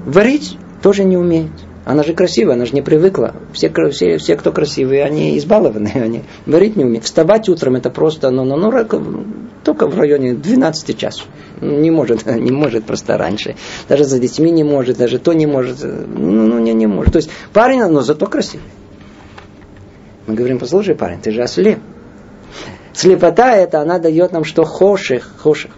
[0.06, 1.50] Варить тоже не умеет.
[1.90, 3.34] Она же красивая, она же не привыкла.
[3.52, 7.04] Все, все, все кто красивые, они избалованы, они варить не умеют.
[7.04, 9.24] Вставать утром это просто, ну, ну, ну,
[9.64, 11.26] только в районе 12 часов.
[11.60, 13.56] Не может, не может просто раньше.
[13.88, 15.82] Даже за детьми не может, даже то не может.
[15.82, 17.12] Ну, ну не, не может.
[17.12, 18.66] То есть парень, но зато красивый.
[20.28, 21.80] Мы говорим, послушай, парень, ты же ослеп.
[22.92, 24.62] Слепота это, она дает нам что?
[24.62, 25.28] Хоших.
[25.38, 25.72] Хоших.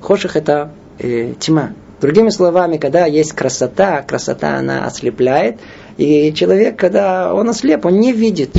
[0.00, 1.72] Хоших это э, тьма.
[2.00, 5.58] Другими словами, когда есть красота, красота она ослепляет,
[5.96, 8.54] и человек, когда он ослеп, он не видит.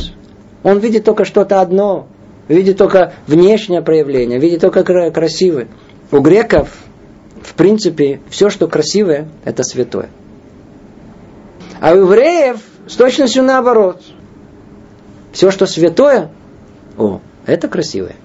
[0.64, 2.08] Он видит только что-то одно,
[2.48, 5.68] видит только внешнее проявление, видит только красивое.
[6.12, 6.70] У греков,
[7.44, 10.10] в принципе, все, что красивое, это святое.
[11.80, 14.02] А у евреев с точностью наоборот.
[15.32, 16.32] Все, что святое,
[16.98, 18.16] о, это красивое.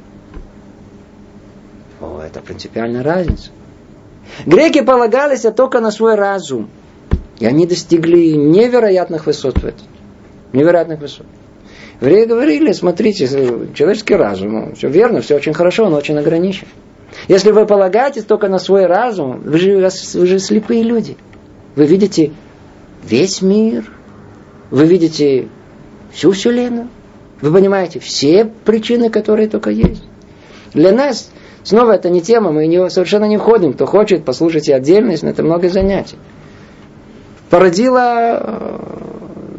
[2.01, 3.51] О, это принципиальная разница.
[4.47, 6.69] Греки полагались только на свой разум.
[7.39, 9.87] И они достигли невероятных высот в этом.
[10.53, 11.27] Невероятных высот.
[12.01, 13.27] Евреи говорили, смотрите,
[13.75, 16.67] человеческий разум, ну, все верно, все очень хорошо, но очень ограничен.
[17.29, 21.17] Если вы полагаетесь только на свой разум, вы же, вы же слепые люди.
[21.77, 22.33] Вы видите
[23.05, 23.85] весь мир,
[24.71, 25.49] вы видите
[26.13, 26.89] всю Вселенную,
[27.41, 30.05] вы понимаете все причины, которые только есть.
[30.75, 31.31] Для нас
[31.65, 33.73] Снова это не тема, мы в нее совершенно не входим.
[33.75, 36.17] Кто хочет, послушайте отдельность, но это много занятий.
[37.51, 39.03] Породила э,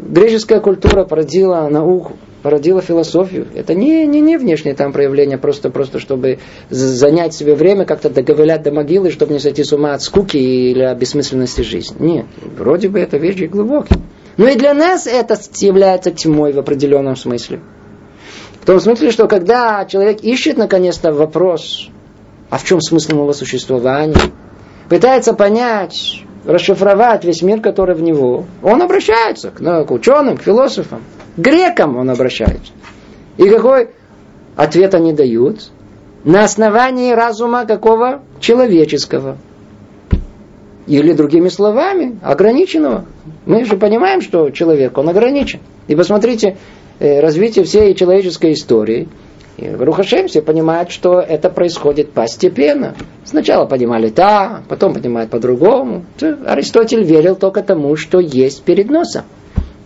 [0.09, 3.47] греческая культура, породила науку, породила философию.
[3.55, 6.39] Это не, не, не внешнее там проявление, просто, просто чтобы
[6.69, 10.83] занять себе время, как-то договылять до могилы, чтобы не сойти с ума от скуки или
[10.83, 11.95] от бессмысленности жизни.
[11.99, 12.25] Нет,
[12.57, 13.99] вроде бы это вещи глубокие.
[14.35, 17.59] Но и для нас это является тьмой в определенном смысле.
[18.61, 21.89] В том смысле, что когда человек ищет наконец-то вопрос,
[22.53, 24.29] а в чем смысл моего существования,
[24.87, 30.43] пытается понять, расшифровать весь мир, который в него, он обращается к, ну, к ученым, к
[30.43, 31.01] философам,
[31.35, 32.71] к грекам он обращается.
[33.37, 33.89] И какой
[34.55, 35.71] ответ они дают?
[36.25, 38.21] На основании разума какого?
[38.39, 39.37] Человеческого.
[40.85, 43.05] Или другими словами, ограниченного.
[43.47, 45.59] Мы же понимаем, что человек, он ограничен.
[45.87, 46.57] И посмотрите,
[46.99, 49.09] Э, развитие всей человеческой истории,
[49.57, 52.95] и Рухашем все понимают, что это происходит постепенно.
[53.23, 56.05] Сначала понимали так, потом понимают по-другому.
[56.45, 59.23] Аристотель верил только тому, что есть перед носом.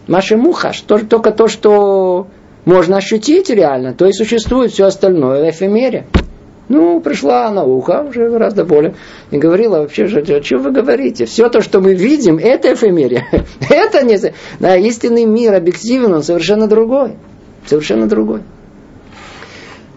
[0.07, 2.27] Маши Мухаш, только то, что
[2.63, 6.05] можно ощутить реально, то и существует все остальное в эфемере.
[6.69, 8.95] Ну, пришла наука, уже гораздо более,
[9.31, 11.25] и говорила вообще, о чем вы говорите?
[11.25, 13.25] Все то, что мы видим, это эфемерия.
[13.69, 14.17] это не...
[14.59, 17.15] Да, истинный мир, объективен, он совершенно другой.
[17.65, 18.41] Совершенно другой.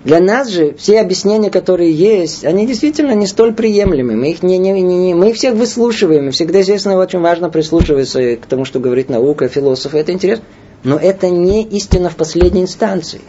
[0.04, 4.16] Для нас же все объяснения, которые есть, они действительно не столь приемлемы.
[4.16, 6.30] Мы их, не, не, не, не, мы их всех выслушиваем.
[6.30, 9.98] Всегда, естественно, очень важно прислушиваться к тому, что говорит наука, философы.
[9.98, 10.44] Это интересно.
[10.84, 13.20] Но это не истина в последней инстанции.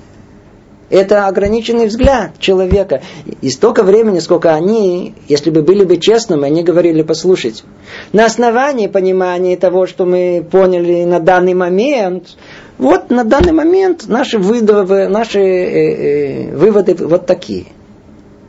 [0.91, 3.01] Это ограниченный взгляд человека.
[3.41, 7.63] И столько времени, сколько они, если бы были бы честными, они говорили, послушайте,
[8.12, 12.36] на основании понимания того, что мы поняли на данный момент,
[12.77, 17.67] вот на данный момент наши выводы, наши э, э, выводы вот такие.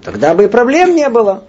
[0.03, 1.45] Тогда бы и проблем не было.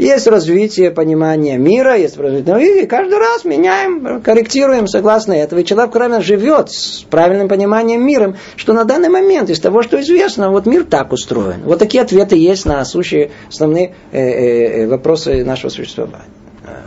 [0.00, 5.60] Есть развитие понимания мира, есть развитие, и каждый раз меняем, корректируем согласно этого.
[5.60, 10.00] И человек, кроме живет с правильным пониманием мира, что на данный момент из того, что
[10.00, 11.64] известно, вот мир так устроен.
[11.64, 16.24] Вот такие ответы есть на сущие основные э, э, э вопросы нашего существования.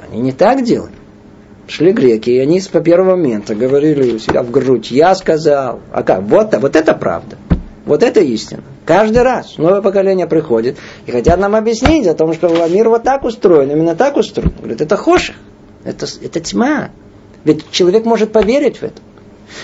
[0.10, 0.93] Они не так делают.
[1.67, 6.02] Шли греки, и они с первого момента говорили у себя в грудь, я сказал, а
[6.02, 7.38] как, вот, вот это правда.
[7.86, 8.63] Вот это истина.
[8.85, 13.23] Каждый раз новое поколение приходит и хотят нам объяснить о том, что мир вот так
[13.23, 14.53] устроен, именно так устроен.
[14.57, 15.35] Говорят, это хоших,
[15.83, 16.89] это, это тьма.
[17.45, 19.01] Ведь человек может поверить в это.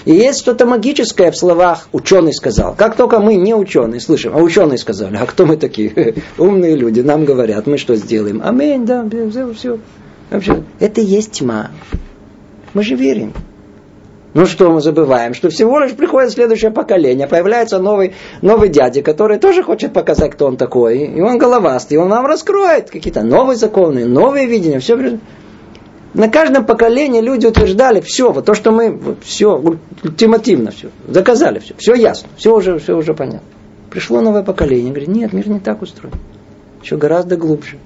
[0.05, 2.75] И есть что-то магическое в словах «ученый сказал».
[2.75, 6.15] Как только мы не ученые слышим, а ученые сказали, а кто мы такие?
[6.37, 8.41] Умные люди, нам говорят, мы что сделаем?
[8.43, 9.79] Аминь, да, все, все.
[10.29, 11.71] Вообще, это и есть тьма.
[12.73, 13.33] Мы же верим.
[14.33, 15.33] Ну что мы забываем?
[15.33, 20.45] Что всего лишь приходит следующее поколение, появляется новый, новый дядя, который тоже хочет показать, кто
[20.45, 20.99] он такой.
[20.99, 24.79] И он головастый, и он нам раскроет какие-то новые законы, новые видения.
[24.79, 25.17] Все.
[26.13, 29.55] На каждом поколении люди утверждали, все, вот то, что мы, все,
[30.03, 33.47] ультимативно все, заказали все, все ясно, все уже, все уже понятно.
[33.91, 36.15] Пришло новое поколение, говорит, нет, мир не так устроен.
[36.81, 37.77] Еще гораздо глубже.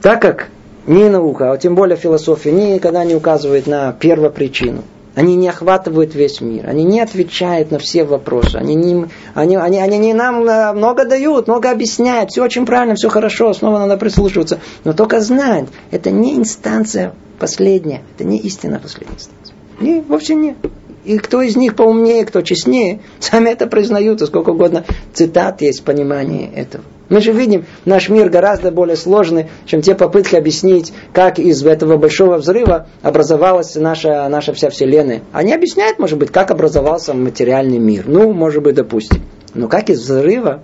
[0.00, 0.48] Так как
[0.86, 4.82] ни наука, а тем более философия, никогда не указывает на первопричину.
[5.14, 6.68] Они не охватывают весь мир.
[6.68, 8.56] Они не отвечают на все вопросы.
[8.56, 12.30] Они, не, они, они, они не нам э, много дают, много объясняют.
[12.30, 14.58] Все очень правильно, все хорошо, снова надо прислушиваться.
[14.82, 18.02] Но только знать, это не инстанция последняя.
[18.16, 19.54] Это не истина последняя инстанция.
[19.80, 20.56] Не, вовсе нет.
[21.04, 25.84] И кто из них поумнее, кто честнее, сами это признают, и сколько угодно цитат есть
[25.84, 26.84] понимание этого.
[27.10, 31.98] Мы же видим, наш мир гораздо более сложный, чем те попытки объяснить, как из этого
[31.98, 35.22] большого взрыва образовалась наша, наша вся Вселенная.
[35.32, 38.04] Они объясняют, может быть, как образовался материальный мир.
[38.06, 39.22] Ну, может быть, допустим.
[39.52, 40.62] Но как из взрыва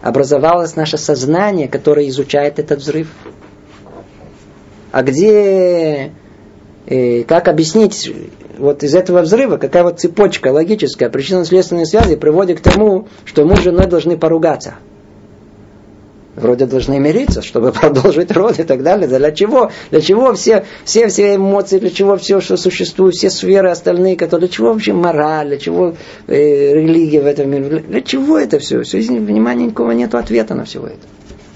[0.00, 3.08] образовалось наше сознание, которое изучает этот взрыв?
[4.90, 6.12] А где,
[6.86, 8.12] э, как объяснить
[8.58, 13.60] вот из этого взрыва, какая вот цепочка логическая, причинно-следственной связи приводит к тому, что муж
[13.60, 14.74] и женой должны поругаться–
[16.36, 19.06] вроде должны мириться, чтобы продолжить род и так далее.
[19.06, 19.70] Для чего?
[19.90, 24.48] Для чего все, все, все эмоции, для чего все, что существует, все сферы остальные, которые,
[24.48, 25.94] для чего вообще мораль, для чего
[26.26, 28.82] э, религия в этом мире, для чего это все?
[28.82, 31.06] Все, внимания никакого нет ответа на все это.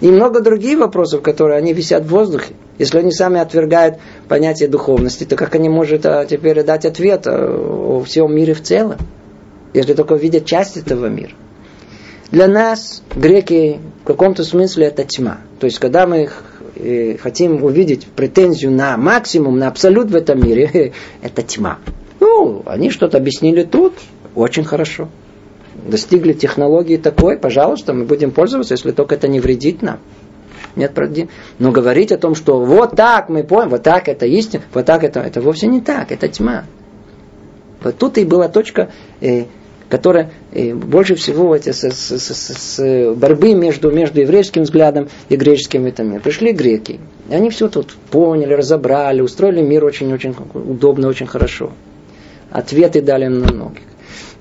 [0.01, 2.55] И много других вопросов, которые они висят в воздухе.
[2.79, 3.97] Если они сами отвергают
[4.29, 8.97] понятие духовности, то как они могут а, теперь дать ответ о всем мире в целом?
[9.75, 11.33] Если только видят часть этого мира.
[12.31, 15.39] Для нас, греки, в каком-то смысле это тьма.
[15.61, 16.29] То есть, когда мы
[16.77, 21.79] э, хотим увидеть претензию на максимум, на абсолют в этом мире, это тьма.
[22.21, 23.95] Ну, они что-то объяснили тут,
[24.35, 25.09] очень хорошо.
[25.87, 30.01] Достигли технологии такой, пожалуйста, мы будем пользоваться, если только это не вредит нам.
[30.77, 30.93] Нет.
[31.59, 35.05] Но говорить о том, что вот так мы поняли, вот так это истина, вот так
[35.05, 36.65] это, это вовсе не так, это тьма.
[37.83, 39.45] Вот тут и была точка э,
[39.89, 45.37] которая э, больше всего эти, с, с, с, с борьбы между, между еврейским взглядом и
[45.37, 46.21] греческим в этом.
[46.21, 51.73] Пришли греки, и они все тут поняли, разобрали, устроили мир очень-очень удобно, очень хорошо.
[52.51, 53.83] Ответы дали на многих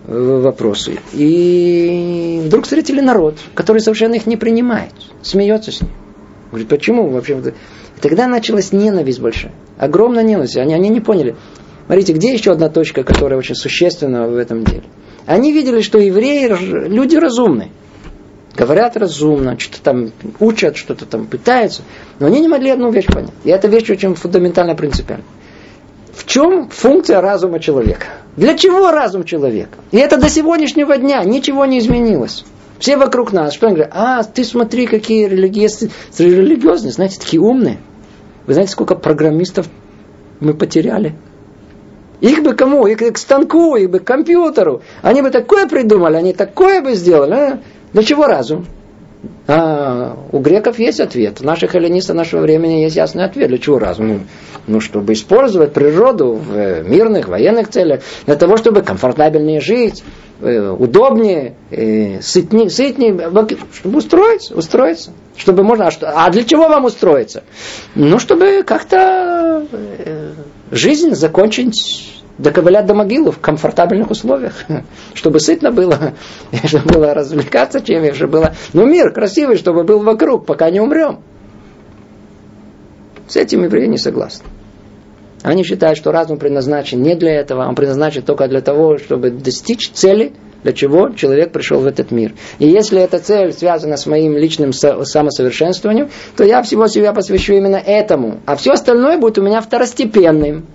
[0.08, 1.00] вопросы.
[1.14, 5.92] И вдруг встретили народ, который совершенно их не принимает, смеется с ним.
[6.50, 7.38] Говорит, почему вообще?
[7.98, 9.52] И тогда началась ненависть большая.
[9.78, 10.58] Огромная ненависть.
[10.58, 11.36] Они, они не поняли.
[11.86, 14.84] Смотрите, где еще одна точка, которая очень существенна в этом деле?
[15.26, 16.48] Они видели, что евреи
[16.88, 17.70] люди разумные.
[18.56, 21.84] Говорят разумно, что-то там учат, что-то там пытаются.
[22.20, 23.34] Но они не могли одну вещь понять.
[23.44, 25.26] И эта вещь очень фундаментально принципиальна.
[26.14, 28.08] В чем функция разума человека?
[28.38, 29.80] Для чего разум человека?
[29.92, 32.46] И это до сегодняшнего дня ничего не изменилось.
[32.78, 33.94] Все вокруг нас, что они говорят?
[33.96, 37.80] А, ты смотри, какие религиозные, религиозные, знаете, такие умные.
[38.46, 39.68] Вы знаете, сколько программистов
[40.40, 41.16] мы потеряли?
[42.22, 42.86] Их бы кому?
[42.86, 44.84] Их к станку, их бы к компьютеру.
[45.02, 47.34] Они бы такое придумали, они такое бы сделали.
[47.34, 47.60] А?
[47.94, 48.68] Для чего разум?
[49.48, 51.42] А, у греков есть ответ.
[51.42, 53.48] У наших эллинистов нашего времени есть ясный ответ.
[53.50, 54.08] Для чего разум?
[54.08, 54.20] Ну,
[54.68, 60.04] ну, чтобы использовать природу в э, мирных, военных целях, для того, чтобы комфортабельнее жить,
[60.42, 63.32] э, удобнее, э, сытнее, сытнее,
[63.74, 65.12] чтобы устроиться, устроиться.
[65.38, 67.44] Чтобы можно, а, а для чего вам устроиться?
[67.96, 69.66] Ну, чтобы как-то
[70.72, 74.54] жизнь закончить доковылять до могилы в комфортабельных условиях,
[75.14, 76.14] чтобы сытно было,
[76.66, 81.20] чтобы было развлекаться чем, чтобы было, ну, мир красивый, чтобы был вокруг, пока не умрем.
[83.28, 84.46] С этим евреи не согласны.
[85.44, 89.92] Они считают, что разум предназначен не для этого, он предназначен только для того, чтобы достичь
[89.92, 92.34] цели, для чего человек пришел в этот мир.
[92.60, 97.78] И если эта цель связана с моим личным самосовершенствованием, то я всего себя посвящу именно
[97.78, 98.40] этому.
[98.46, 100.66] А все остальное будет у меня второстепенным.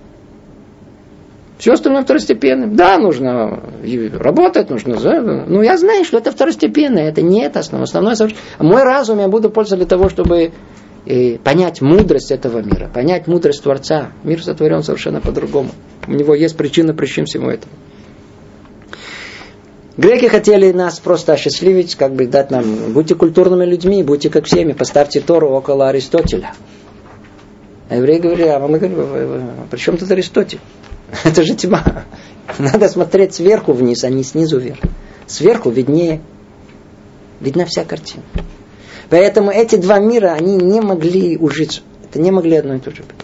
[1.63, 2.75] Все остальное второстепенным.
[2.75, 3.63] Да, нужно
[4.19, 4.95] работать, нужно...
[5.21, 7.85] Но ну, я знаю, что это второстепенное, это не это основное.
[7.85, 8.17] основное
[8.59, 10.51] мой разум я буду пользоваться для того, чтобы
[11.05, 14.09] э, понять мудрость этого мира, понять мудрость Творца.
[14.25, 15.69] Мир сотворен совершенно по-другому.
[16.05, 17.71] У него есть причина причин всему этому.
[19.95, 24.73] Греки хотели нас просто осчастливить, как бы дать нам, будьте культурными людьми, будьте как всеми,
[24.73, 26.51] поставьте Тору около Аристотеля.
[27.87, 30.59] А евреи говорили, а мы говорим, «А при чем тут Аристотель?
[31.23, 32.05] Это же тьма.
[32.57, 34.79] Надо смотреть сверху вниз, а не снизу вверх.
[35.27, 36.21] Сверху виднее,
[37.39, 38.23] видна вся картина.
[39.09, 41.81] Поэтому эти два мира, они не могли ужиться.
[42.03, 43.15] Это не могли одно и то же быть.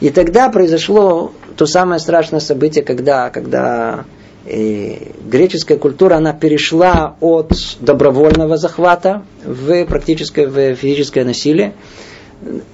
[0.00, 4.04] И тогда произошло то самое страшное событие, когда, когда
[4.46, 11.74] э, греческая культура, она перешла от добровольного захвата в практическое в физическое насилие.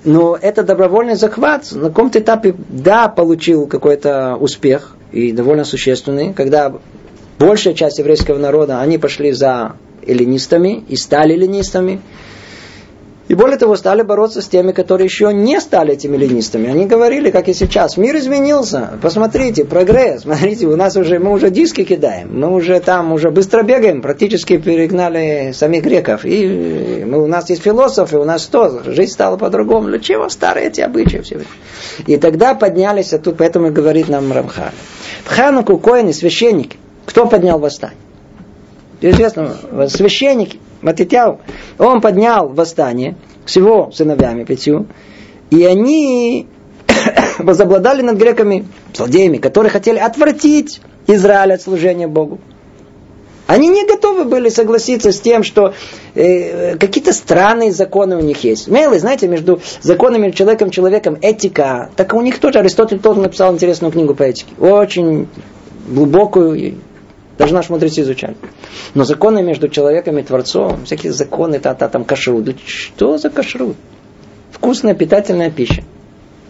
[0.05, 6.73] Но этот добровольный захват на каком-то этапе, да, получил какой-то успех, и довольно существенный, когда
[7.39, 12.01] большая часть еврейского народа, они пошли за эллинистами и стали эллинистами.
[13.31, 16.69] И более того, стали бороться с теми, которые еще не стали этими ленистами.
[16.69, 21.49] Они говорили, как и сейчас, мир изменился, посмотрите, прогресс, смотрите, у нас уже, мы уже
[21.53, 26.25] диски кидаем, мы уже там, уже быстро бегаем, практически перегнали самих греков.
[26.25, 29.87] И мы, у нас есть философы, у нас что, жизнь стала по-другому.
[29.87, 31.43] Для чего старые эти обычаи все?
[32.09, 34.73] И тогда поднялись, а тут поэтому говорит нам Рамхаль.
[35.23, 37.97] В Хануку коины, священники, кто поднял восстание?
[39.01, 39.57] Известно,
[39.87, 41.41] священники, Матитяу,
[41.87, 43.17] он поднял восстание
[43.47, 44.87] с его сыновьями пятью,
[45.51, 46.47] и они
[47.39, 52.39] возобладали над греками, злодеями, которые хотели отвратить Израиль от служения Богу.
[53.47, 55.75] Они не готовы были согласиться с тем, что
[56.15, 58.69] э, какие-то странные законы у них есть.
[58.69, 63.53] Мейлы, знаете, между законами человеком и человеком этика, так у них тоже Аристотель тоже написал
[63.53, 64.55] интересную книгу по этике.
[64.61, 65.27] Очень
[65.89, 66.77] глубокую,
[67.41, 68.37] даже наш мудрецы изучали.
[68.93, 72.45] Но законы между человеком и Творцом, всякие законы, та-та, там кашрут.
[72.45, 73.79] Да что за кашрут?
[74.53, 75.83] Вкусная питательная пища.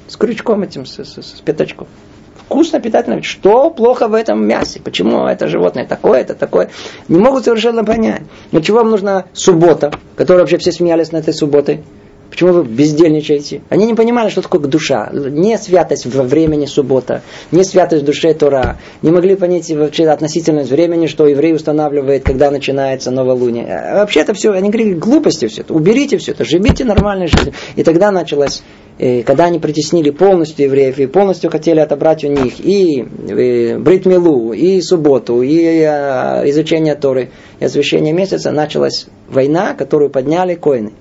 [0.08, 1.86] С крючком этим, с, с, с пятачком.
[2.34, 3.22] Вкусно, питательно.
[3.22, 4.80] Что плохо в этом мясе?
[4.80, 6.70] Почему это животное такое, это такое?
[7.06, 8.22] Не могут совершенно понять.
[8.50, 11.84] Но чего вам нужна суббота, которая вообще все смеялись на этой субботой?
[12.30, 13.62] Почему вы бездельничаете?
[13.68, 15.10] Они не понимали, что такое душа.
[15.12, 18.78] Не святость во времени суббота, не святость в душе Тора.
[19.02, 23.66] Не могли понять вообще относительность времени, что еврей устанавливает, когда начинается новолуние.
[23.66, 25.74] А вообще это все, они говорили, глупости все это.
[25.74, 27.52] Уберите все это, живите нормальной жизнью.
[27.74, 28.62] И тогда началось
[28.98, 34.52] э, когда они притеснили полностью евреев и полностью хотели отобрать у них и э, бритмилу,
[34.52, 40.92] и субботу, и э, изучение Торы, и освящение месяца, началась война, которую подняли коины.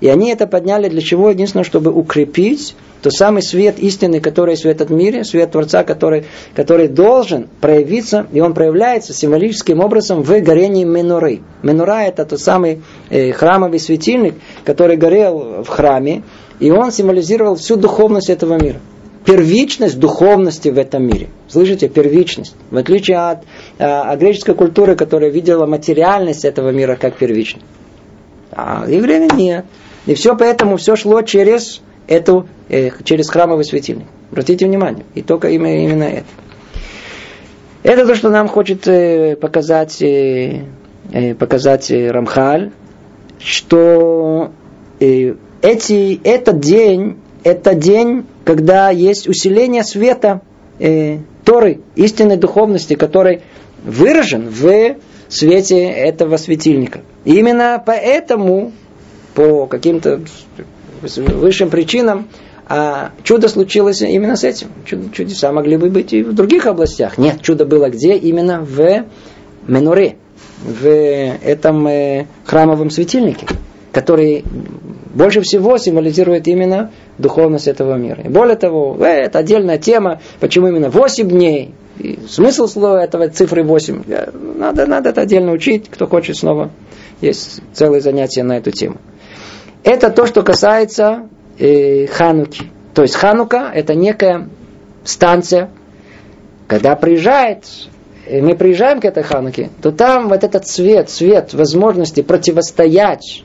[0.00, 1.30] И они это подняли для чего?
[1.30, 6.24] Единственное, чтобы укрепить тот самый свет истины, который есть в этом мире, свет Творца, который,
[6.54, 11.40] который должен проявиться, и он проявляется символическим образом в горении меноры.
[11.62, 14.34] Менура это тот самый э, храмовый светильник,
[14.64, 16.22] который горел в храме,
[16.60, 18.80] и он символизировал всю духовность этого мира
[19.24, 21.28] первичность духовности в этом мире.
[21.48, 22.54] Слышите, первичность.
[22.70, 23.44] В отличие от,
[23.78, 27.64] э, от греческой культуры, которая видела материальность этого мира как первичность.
[28.56, 29.64] А евреи нет.
[30.06, 34.06] И все поэтому все шло через эту, э, через храмовый светильник.
[34.30, 35.04] Обратите внимание.
[35.14, 36.26] И только именно, именно это.
[37.82, 40.64] Это то, что нам хочет э, показать, э,
[41.12, 42.70] э показать э, Рамхаль,
[43.38, 44.52] что
[45.00, 50.40] э, эти, этот день, это день, когда есть усиление света
[50.78, 53.42] э, Торы, истинной духовности, который
[53.84, 54.96] выражен в
[55.28, 57.00] свете этого светильника.
[57.24, 58.72] И именно поэтому
[59.34, 60.20] по каким-то
[61.02, 62.28] высшим причинам,
[62.66, 64.68] а чудо случилось именно с этим.
[64.84, 67.18] Чудеса могли бы быть и в других областях.
[67.18, 68.16] Нет, чудо было где?
[68.16, 69.04] Именно в
[69.66, 70.16] Менуре,
[70.62, 73.46] в этом э, храмовом светильнике,
[73.92, 74.44] который
[75.14, 78.22] больше всего символизирует именно духовность этого мира.
[78.24, 81.74] И более того, э, это отдельная тема, почему именно 8 дней.
[81.98, 84.02] И смысл слова этого цифры 8.
[84.56, 86.70] Надо, надо это отдельно учить, кто хочет снова.
[87.20, 88.96] Есть целые занятия на эту тему.
[89.84, 92.64] Это то, что касается э, Хануки.
[92.94, 94.48] То есть Ханука это некая
[95.04, 95.70] станция.
[96.66, 97.64] Когда приезжает,
[98.26, 103.44] э, мы приезжаем к этой Хануке, то там вот этот свет, свет возможности противостоять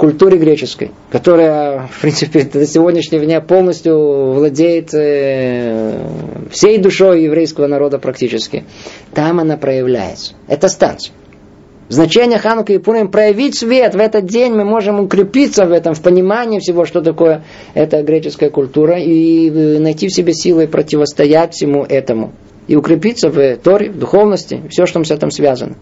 [0.00, 6.00] культуре греческой, которая, в принципе, до сегодняшнего дня полностью владеет э,
[6.50, 8.64] всей душой еврейского народа практически,
[9.12, 10.32] там она проявляется.
[10.48, 11.12] Это станция.
[11.90, 16.00] Значение Ханука и Пурим проявить свет в этот день мы можем укрепиться в этом, в
[16.00, 17.44] понимании всего, что такое
[17.74, 22.32] эта греческая культура, и найти в себе силы противостоять всему этому.
[22.68, 25.76] И укрепиться в Торе, в духовности, все, что с этим связано.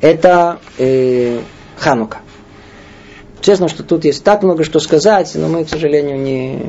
[0.00, 1.38] Это э,
[1.76, 2.18] Ханука.
[3.44, 6.60] Честно, что тут есть так много что сказать, но мы, к сожалению, не,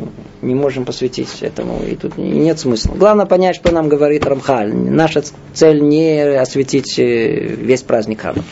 [0.41, 2.93] не можем посвятить этому, и тут нет смысла.
[2.95, 4.76] Главное понять, что нам говорит Рамхаль.
[4.76, 5.23] Наша
[5.53, 8.43] цель не осветить э, весь праздник Хануки.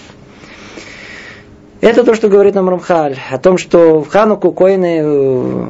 [1.82, 5.68] Это то, что говорит нам Рамхаль, о том, что в Хануку коины э,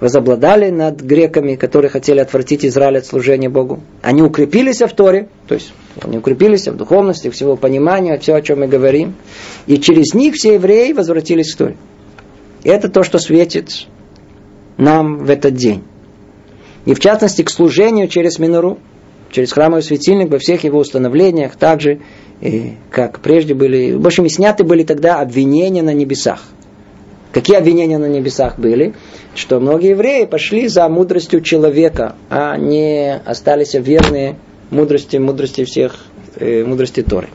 [0.00, 3.80] возобладали над греками, которые хотели отвратить Израиль от служения Богу.
[4.02, 8.60] Они укрепились в Торе, то есть они укрепились в духовности, всего понимания, все, о чем
[8.60, 9.14] мы говорим.
[9.66, 11.76] И через них все евреи возвратились к Торе.
[12.64, 13.86] И это то, что светит
[14.76, 15.84] нам в этот день.
[16.86, 18.78] И в частности к служению через Минору,
[19.30, 22.00] через храмовый светильник во всех его установлениях, также
[22.40, 26.42] и как прежде были, в общем, сняты были тогда обвинения на небесах.
[27.32, 28.94] Какие обвинения на небесах были?
[29.34, 34.36] Что многие евреи пошли за мудростью человека, а не остались верные
[34.70, 36.04] мудрости, мудрости всех,
[36.36, 37.28] э, мудрости Торы.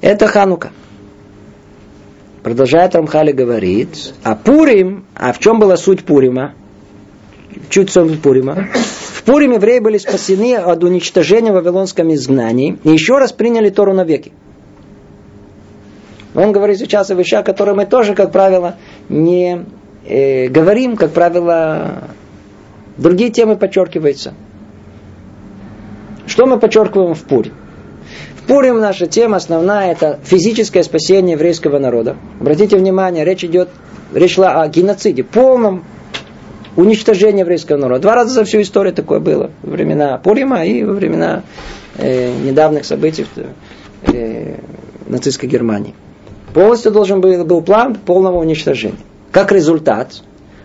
[0.00, 0.72] Это Ханука.
[2.48, 6.54] Продолжает Рамхали говорит, а Пурим, а в чем была суть Пурима?
[7.68, 8.68] Чуть суть Пурима.
[8.72, 13.92] В Пурим евреи были спасены от уничтожения в Вавилонском изгнании и еще раз приняли Тору
[13.92, 14.32] навеки.
[16.34, 18.76] Он говорит сейчас о вещах, которые мы тоже, как правило,
[19.10, 19.66] не
[20.06, 22.04] э, говорим, как правило,
[22.96, 24.32] другие темы подчеркиваются.
[26.26, 27.52] Что мы подчеркиваем в Пуре?
[28.48, 32.16] Пурим наша тема основная это физическое спасение еврейского народа.
[32.40, 33.68] Обратите внимание, речь идет,
[34.14, 35.84] речь шла о геноциде, полном
[36.74, 38.00] уничтожении еврейского народа.
[38.00, 39.50] Два раза за всю историю такое было.
[39.62, 41.42] Во времена Пурима и во времена
[41.98, 44.54] э, недавних событий в э,
[45.06, 45.94] нацистской Германии.
[46.54, 48.96] Полностью должен был, был план полного уничтожения.
[49.30, 50.22] Как результат,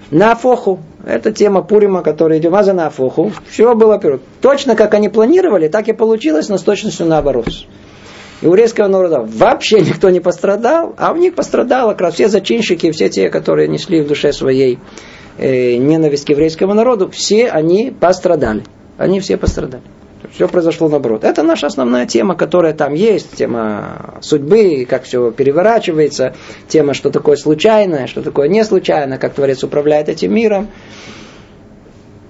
[0.09, 3.99] на Афоху, это тема Пурима, которая идет на Афоху, все было.
[4.41, 7.47] Точно как они планировали, так и получилось, но с точностью наоборот.
[8.41, 12.27] И у еврейского народа вообще никто не пострадал, а у них пострадало как раз все
[12.27, 14.79] зачинщики, все те, которые несли в душе своей
[15.37, 18.63] э, ненависть к еврейскому народу, все они пострадали.
[18.97, 19.83] Они все пострадали.
[20.31, 21.23] Все произошло наоборот.
[21.23, 23.35] Это наша основная тема, которая там есть.
[23.35, 26.35] Тема судьбы, как все переворачивается.
[26.67, 30.69] Тема, что такое случайное, что такое не случайно, как Творец управляет этим миром.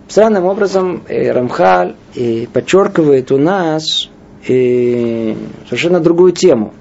[0.08, 4.10] Странным образом э, Рамхаль и подчеркивает у нас
[4.48, 5.36] и
[5.66, 6.74] совершенно другую тему.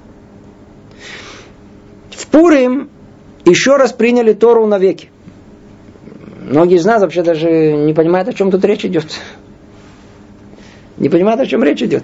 [2.11, 2.89] В Пурим
[3.45, 5.09] еще раз приняли Тору навеки.
[6.41, 9.07] Многие из нас вообще даже не понимают, о чем тут речь идет
[10.97, 12.03] не понимают, о чем речь идет.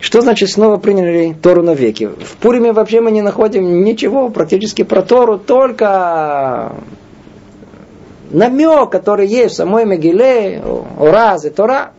[0.00, 2.04] Что значит снова приняли Тору навеки?
[2.06, 6.74] В Пуриме вообще мы не находим ничего практически про Тору, только
[8.30, 11.92] намек, который есть в самой Мегиле, о разе Тора.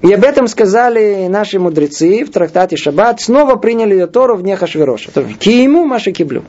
[0.00, 3.20] И об этом сказали наши мудрецы в трактате Шаббат.
[3.20, 5.10] Снова приняли ее Тору в Нехашвироша.
[5.40, 6.44] Киему Маши Киблю.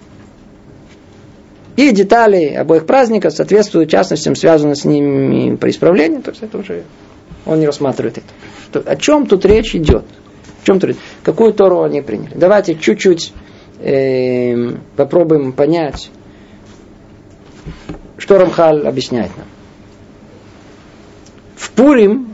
[1.75, 6.19] И детали обоих праздников соответствуют частностям, связанным с ними при исправлении.
[6.19, 6.83] То есть это уже
[7.45, 8.27] он не рассматривает это.
[8.69, 10.05] Что, о чем тут речь идет?
[10.61, 12.33] В чем тут Какую Тору они приняли?
[12.35, 13.33] Давайте чуть-чуть
[13.79, 16.11] э, попробуем понять,
[18.17, 19.47] что Рамхаль объясняет нам.
[21.55, 22.33] В Пурим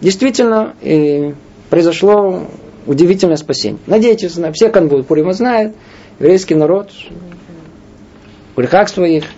[0.00, 1.32] действительно э,
[1.70, 2.46] произошло
[2.86, 3.80] удивительное спасение.
[3.86, 5.74] Надейтесь, все канву Пурима знают,
[6.18, 6.90] еврейский народ
[8.54, 9.24] в грехах своих–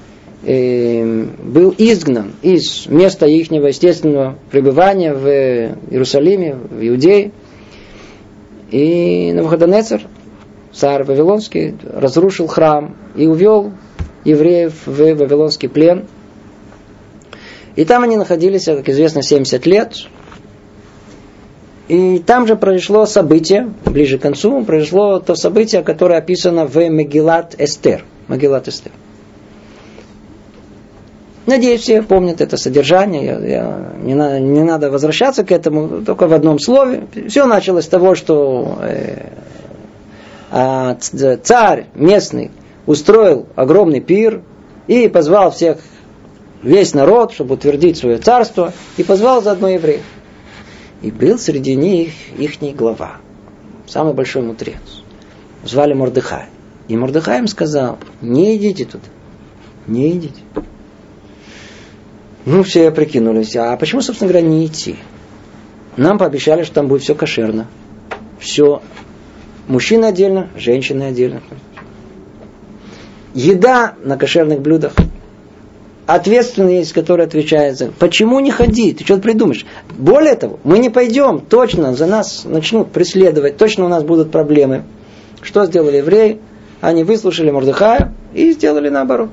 [0.47, 5.27] Эм, был изгнан из места их естественного пребывания в
[5.91, 7.33] Иерусалиме, в Иудее.
[8.71, 10.03] И Навуходонецер,
[10.71, 13.73] царь Вавилонский, разрушил храм и увел
[14.25, 16.05] евреев в Вавилонский плен.
[17.77, 19.95] И там они находились, как известно, 70 лет.
[21.89, 27.55] И там же произошло событие, ближе к концу, произошло то событие, которое описано в Мегилат
[27.59, 28.05] Эстер.
[28.29, 28.93] Мегилат Эстер.
[31.47, 33.25] Надеюсь, все помнят это содержание.
[33.25, 37.07] Я, я, не, на, не надо возвращаться к этому, только в одном слове.
[37.29, 39.29] Все началось с того, что э,
[40.51, 40.97] а,
[41.43, 42.51] царь местный
[42.87, 44.43] устроил огромный пир
[44.87, 45.79] и позвал всех,
[46.63, 50.03] весь народ, чтобы утвердить свое царство, и позвал заодно евреев.
[51.03, 53.17] И был среди них ихний глава,
[53.87, 55.03] самый большой мудрец.
[55.63, 56.47] Звали Мордыхай.
[56.89, 59.05] И Мордыхай им сказал, не идите туда,
[59.87, 60.41] не идите.
[62.47, 64.97] Ну, все прикинулись, а почему, собственно говоря, не идти?
[65.97, 67.67] Нам пообещали, что там будет все кошерно.
[68.39, 68.83] Все.
[69.67, 71.41] Мужчины отдельно, женщины отдельно.
[73.33, 74.93] Еда на кошерных блюдах.
[76.07, 77.91] Ответственность, которая отвечает за...
[77.91, 78.93] Почему не ходи?
[78.93, 79.65] Ты что-то придумаешь?
[79.97, 84.85] Более того, мы не пойдем, точно за нас начнут преследовать, точно у нас будут проблемы.
[85.41, 86.41] Что сделали евреи?
[86.83, 89.31] Они выслушали Мордыхая и сделали наоборот.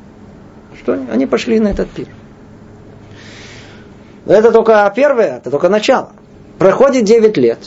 [0.81, 0.97] Что?
[1.11, 2.07] Они пошли на этот пир.
[4.25, 6.11] Но это только первое, это только начало.
[6.59, 7.59] Проходит 9 лет.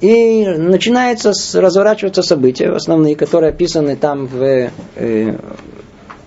[0.00, 5.36] И начинается разворачиваться события основные, которые описаны там в, э,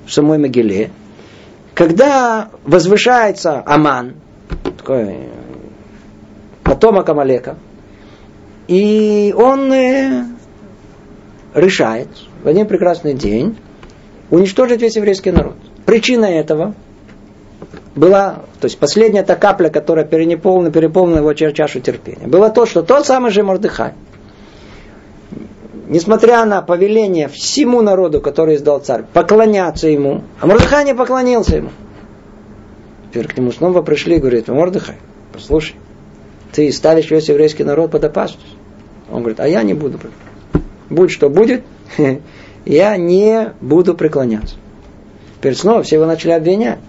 [0.06, 0.91] в самой Могиле.
[1.74, 4.16] Когда возвышается Аман,
[4.78, 5.28] такой
[6.64, 7.58] потомок Амалека,
[8.70, 10.24] и он э,
[11.53, 12.08] решает
[12.43, 13.58] в один прекрасный день
[14.30, 15.56] уничтожить весь еврейский народ.
[15.86, 16.74] Причина этого
[17.96, 22.84] была, то есть последняя та капля, которая переполнила, переполнила его чашу терпения, было то, что
[22.84, 23.93] тот самый же Мордыхай,
[25.88, 31.70] несмотря на повеление всему народу, который издал царь, поклоняться ему, а Мордыхай не поклонился ему.
[33.10, 34.96] Теперь к нему снова пришли и говорят, Мордыхай,
[35.32, 35.76] послушай,
[36.52, 38.58] ты ставишь весь еврейский народ под опасность.
[39.10, 40.00] Он говорит, а я не буду.
[40.89, 41.64] Будь что будет,
[42.66, 44.56] я не буду преклоняться.
[45.38, 46.80] Теперь снова все его начали обвинять.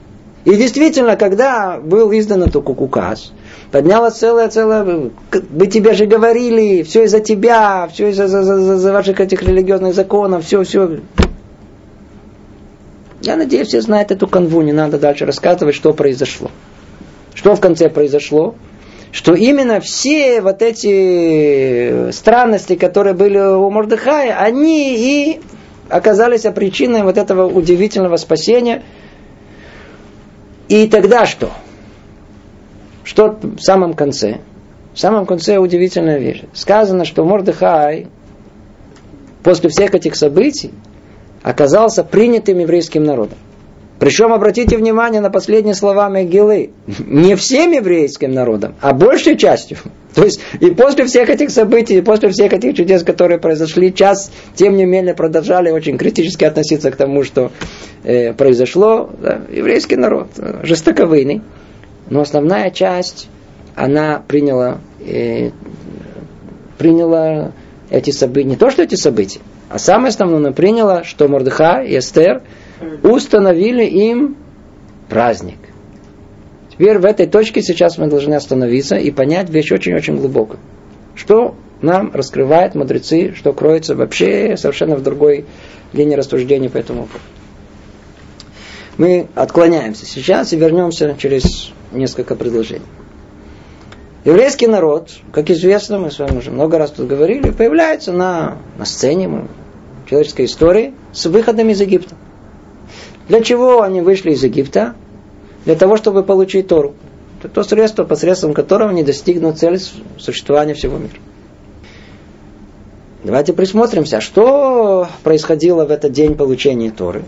[0.47, 3.32] И действительно, когда был издан этот указ,
[3.72, 8.92] поднялась целая, целая, мы тебе же говорили, все из-за тебя, все из-за за, за, за
[8.92, 11.01] ваших этих религиозных законов, все, все.
[13.22, 16.53] Я надеюсь, все знают эту канву, не надо дальше рассказывать, что произошло.
[17.34, 18.55] Что в конце произошло?
[19.11, 25.40] Что именно все вот эти странности, которые были у Мордыхая, они и
[25.88, 28.84] оказались причиной вот этого удивительного спасения.
[30.68, 31.50] И тогда что?
[33.04, 34.38] Что в самом конце?
[34.94, 36.42] В самом конце удивительная вещь.
[36.52, 38.08] Сказано, что Мордыхай
[39.42, 40.72] после всех этих событий
[41.42, 43.38] оказался принятым еврейским народом.
[43.99, 46.70] Причем обратите внимание на последние слова Мегилы.
[47.07, 49.78] Не всем еврейским народом, а большей частью.
[50.14, 54.30] То есть и после всех этих событий, и после всех этих чудес, которые произошли, час,
[54.55, 57.53] тем не менее, продолжали очень критически относиться к тому, что
[58.05, 59.11] э, произошло.
[59.20, 61.42] Да, еврейский народ э, жестоковыйный.
[62.09, 63.28] Но основная часть,
[63.74, 65.51] она приняла, э,
[66.78, 67.53] приняла
[67.90, 71.99] эти события, не то что эти события, а самое основное, она приняла, что Мордыха и
[71.99, 72.42] Эстер–
[73.02, 74.36] установили им
[75.08, 75.58] праздник.
[76.70, 80.56] Теперь в этой точке сейчас мы должны остановиться и понять вещь очень-очень глубоко.
[81.14, 85.46] Что нам раскрывают мудрецы, что кроется вообще совершенно в другой
[85.92, 87.20] линии рассуждений по этому поводу.
[88.98, 92.86] Мы отклоняемся сейчас и вернемся через несколько предложений.
[94.24, 98.84] Еврейский народ, как известно, мы с вами уже много раз тут говорили, появляется на, на
[98.84, 99.46] сцене
[100.08, 102.16] человеческой истории с выходом из Египта.
[103.28, 104.94] Для чего они вышли из Египта?
[105.64, 106.94] Для того, чтобы получить Тору.
[107.40, 109.78] Это то средство, посредством которого они достигнут цели
[110.18, 111.18] существования всего мира.
[113.24, 117.24] Давайте присмотримся, что происходило в этот день получения Торы.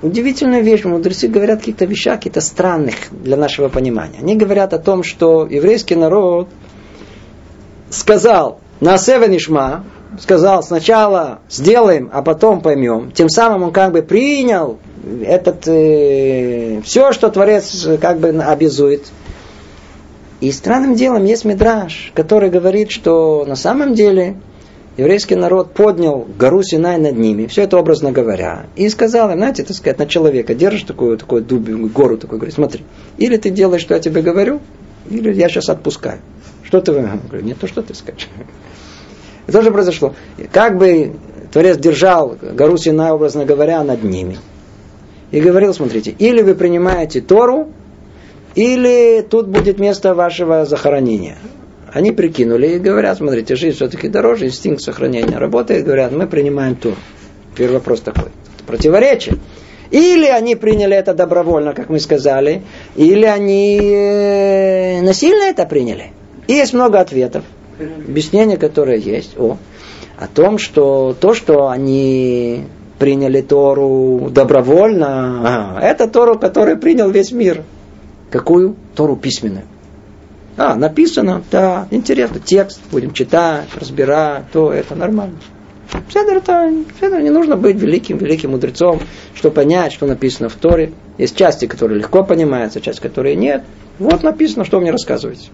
[0.00, 4.18] Удивительная вещь, мудрецы говорят какие-то вещах, какие-то странных для нашего понимания.
[4.20, 6.48] Они говорят о том, что еврейский народ
[7.90, 9.84] сказал на Севенишма,
[10.20, 13.10] сказал сначала сделаем, а потом поймем.
[13.12, 14.78] Тем самым он как бы принял
[15.24, 19.06] этот, э, все, что Творец э, как бы обязует.
[20.40, 24.36] И странным делом есть мидраж, который говорит, что на самом деле
[24.96, 29.64] еврейский народ поднял гору Синай над ними, все это образно говоря, и сказал им, знаете,
[29.64, 32.84] так сказать, на человека держишь такую, такую дуб, гору, такую, говорит, смотри,
[33.16, 34.60] или ты делаешь, что я тебе говорю,
[35.08, 36.20] или я сейчас отпускаю.
[36.62, 38.28] Что ты говорю, не то, что ты скажешь.
[39.46, 40.14] Это тоже произошло.
[40.52, 41.14] Как бы
[41.52, 44.38] Творец держал гору Синай, образно говоря, над ними–
[45.34, 47.72] и говорил, смотрите, или вы принимаете Тору,
[48.54, 51.38] или тут будет место вашего захоронения.
[51.92, 56.94] Они прикинули и говорят, смотрите, жизнь все-таки дороже, инстинкт сохранения работает, говорят, мы принимаем Тору.
[57.56, 58.30] Первый вопрос такой.
[58.64, 59.38] противоречие.
[59.90, 62.62] Или они приняли это добровольно, как мы сказали,
[62.94, 66.12] или они э, насильно это приняли.
[66.46, 67.42] И есть много ответов,
[67.80, 69.58] объяснения, которые есть о,
[70.16, 72.66] о том, что то, что они
[72.98, 75.76] приняли Тору добровольно.
[75.76, 77.62] А, это Тору, которую принял весь мир.
[78.30, 78.76] Какую?
[78.94, 79.64] Тору письменную.
[80.56, 85.36] А, написано, да, интересно, текст, будем читать, разбирать, то это нормально.
[86.12, 89.00] Седер это, седер, не нужно быть великим, великим мудрецом,
[89.34, 90.92] чтобы понять, что написано в Торе.
[91.18, 93.64] Есть части, которые легко понимаются, части, которые нет.
[93.98, 95.48] Вот написано, что мне рассказываете.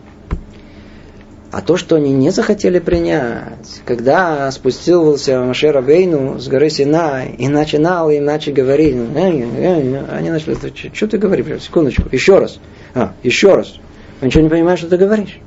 [1.53, 7.48] А то, что они не захотели принять, когда спустился Машер Абейну с горы Синай и
[7.48, 12.61] начинал им иначе говорить, они начали, что ты говоришь, секундочку, еще раз,
[12.94, 13.74] а, еще раз,
[14.20, 15.40] вы ничего не понимаешь, что ты говоришь.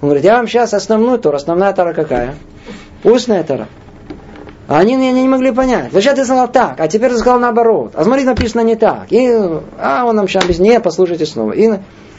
[0.00, 2.34] Он говорит, я вам сейчас основную Тору, основная Тора какая?
[3.04, 3.68] Устная Тора.
[4.68, 5.92] А они, они не могли понять.
[5.92, 7.92] Зачем ты сказал так, а теперь ты сказал наоборот.
[7.94, 9.06] А смотри, написано не так.
[9.10, 9.28] И,
[9.78, 11.52] а он нам сейчас объяснит, не, послушайте снова.
[11.52, 11.68] И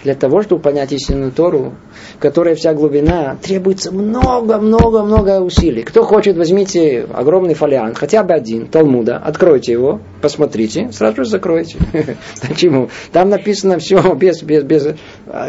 [0.03, 1.73] для того, чтобы понять истинную Тору,
[2.19, 5.83] которая вся глубина, требуется много-много-много усилий.
[5.83, 11.77] Кто хочет, возьмите огромный фолиант, хотя бы один, Талмуда, откройте его, посмотрите, сразу же закройте.
[12.47, 12.89] Почему?
[13.11, 14.95] Там написано все без, без, без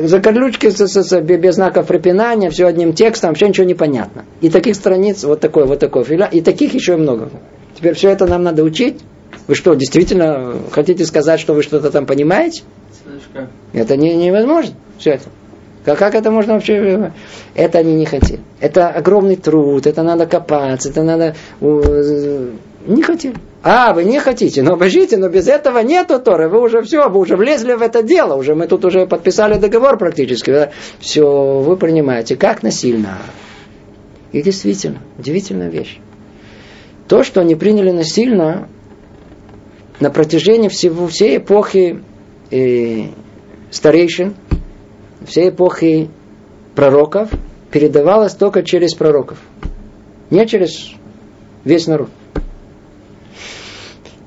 [0.01, 0.67] закорлючки,
[1.23, 4.25] без знаков препинания, все одним текстом, вообще ничего не понятно.
[4.41, 7.31] И таких страниц, вот такой, вот такой филиан, и таких еще много.
[7.75, 9.01] Теперь все это нам надо учить,
[9.49, 12.63] Вы что, действительно хотите сказать, что вы что-то там понимаете?
[13.73, 14.75] Это не, невозможно.
[14.99, 15.25] Все это.
[15.85, 17.13] Как, как это можно вообще...
[17.55, 18.41] Это они не хотели.
[18.61, 21.35] Это огромный труд, это надо копаться, это надо...
[21.61, 23.37] Не хотели.
[23.63, 27.21] А, вы не хотите, но обожите, но без этого нету Торы, вы уже все, вы
[27.21, 30.71] уже влезли в это дело, уже мы тут уже подписали договор практически.
[30.99, 33.19] Все, вы принимаете, как насильно.
[34.33, 35.99] И действительно, удивительная вещь.
[37.07, 38.69] То, что они приняли насильно,
[40.01, 42.03] на протяжении всего, всей эпохи
[42.53, 43.07] э,
[43.71, 44.35] старейшин,
[45.27, 46.09] всей эпохи
[46.75, 47.31] пророков,
[47.71, 49.39] передавалось только через пророков.
[50.31, 50.93] Не через
[51.65, 52.09] весь народ.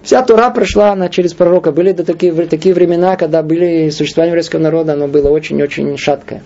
[0.03, 1.71] Вся Тура прошла она через пророка.
[1.71, 6.43] Были до такие, такие времена, когда были существование еврейского народа, оно было очень-очень шаткое.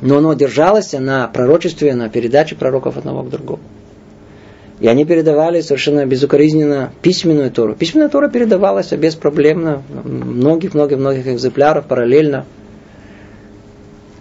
[0.00, 3.60] Но оно держалось на пророчестве, на передаче пророков одного к другому.
[4.80, 7.74] И они передавали совершенно безукоризненно письменную Тору.
[7.74, 12.44] Письменная Тора передавалась беспроблемно, многих-многих-многих экземпляров параллельно.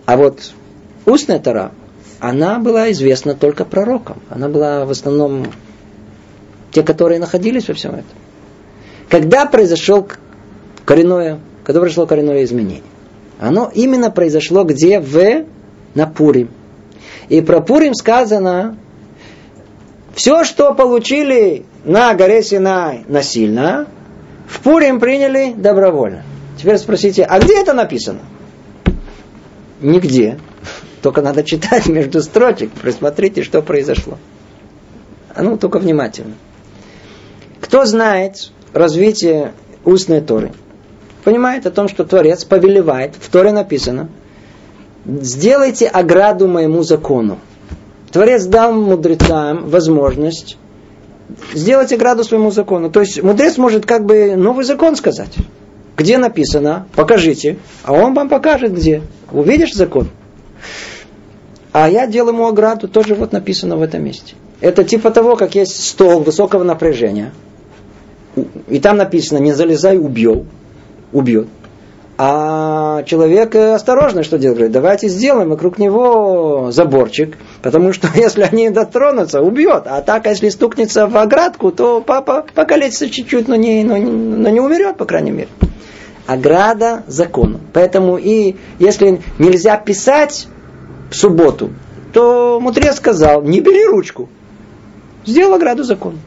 [0.05, 0.51] А вот
[1.05, 1.71] устная Тора,
[2.19, 4.21] она была известна только пророкам.
[4.29, 5.47] Она была в основном
[6.71, 8.17] те, которые находились во всем этом.
[9.09, 10.07] Когда произошел
[10.85, 12.83] коренное, когда произошло коренное изменение?
[13.39, 14.99] Оно именно произошло где?
[14.99, 15.45] В
[15.95, 16.49] на Пурим.
[17.29, 18.77] И про Пурим сказано,
[20.13, 23.87] все, что получили на горе Синай насильно,
[24.47, 26.23] в Пурим приняли добровольно.
[26.57, 28.19] Теперь спросите, а где это написано?
[29.81, 30.39] Нигде.
[31.01, 34.17] Только надо читать между строчек, присмотрите, что произошло.
[35.35, 36.35] А ну, только внимательно.
[37.59, 39.53] Кто знает, развитие
[39.83, 40.51] устной Торы,
[41.23, 44.09] понимает о том, что Творец повелевает, в Торе написано,
[45.05, 47.39] сделайте ограду моему закону.
[48.13, 50.57] Творец дал мудрецам возможность
[51.53, 52.89] сделать ограду своему закону.
[52.89, 55.35] То есть мудрец может как бы новый закон сказать.
[55.97, 59.01] Где написано, покажите, а он вам покажет где.
[59.31, 60.07] Увидишь закон?
[61.71, 64.35] А я делаю ему ограду, тоже вот написано в этом месте.
[64.61, 67.33] Это типа того, как есть стол высокого напряжения–
[68.67, 70.43] и там написано, не залезай, убьет.
[71.11, 71.47] Убьет.
[72.17, 74.57] А человек осторожно что делает?
[74.57, 79.83] Говорит, давайте сделаем вокруг него заборчик, потому что если они дотронутся, убьет.
[79.87, 84.59] А так, если стукнется в оградку, то папа покалечится чуть-чуть, но не, но, но не
[84.59, 85.49] умрет, по крайней мере.
[86.27, 87.59] Ограда закон.
[87.73, 90.47] Поэтому и если нельзя писать
[91.09, 91.71] в субботу,
[92.13, 94.29] то мудрец сказал, не бери ручку.
[95.25, 96.17] Сделал ограду закона.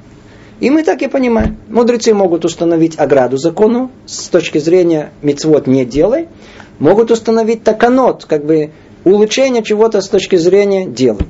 [0.59, 1.59] И мы так и понимаем.
[1.69, 6.29] Мудрецы могут установить ограду закону с точки зрения мицвод не делай.
[6.79, 8.71] Могут установить таканот, как бы
[9.13, 11.21] улучшение чего-то с точки зрения дела.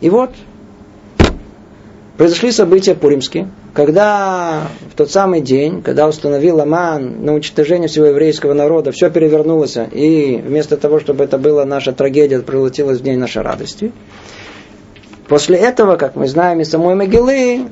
[0.00, 0.30] И вот
[2.16, 8.54] произошли события пуримские, когда в тот самый день, когда установил Аман на уничтожение всего еврейского
[8.54, 13.42] народа, все перевернулось, и вместо того, чтобы это была наша трагедия, превратилась в день нашей
[13.42, 13.92] радости.
[15.28, 17.68] После этого, как мы знаем из самой Могилы,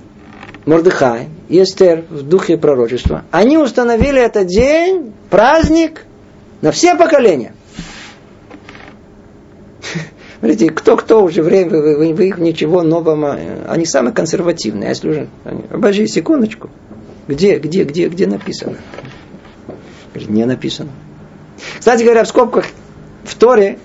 [0.67, 6.05] Мордыхай и Эстер в духе пророчества, они установили этот день, праздник
[6.61, 7.55] на все поколения.
[10.39, 15.29] Смотрите, кто-кто уже время, вы, вы, вы их ничего нового, они самые консервативные, если уже,
[15.71, 16.71] обожди, секундочку,
[17.29, 18.77] где, где, где, где написано?
[20.13, 20.91] Говорит, не написано.
[21.79, 22.67] Кстати говоря, в скобках
[23.25, 23.79] в Торе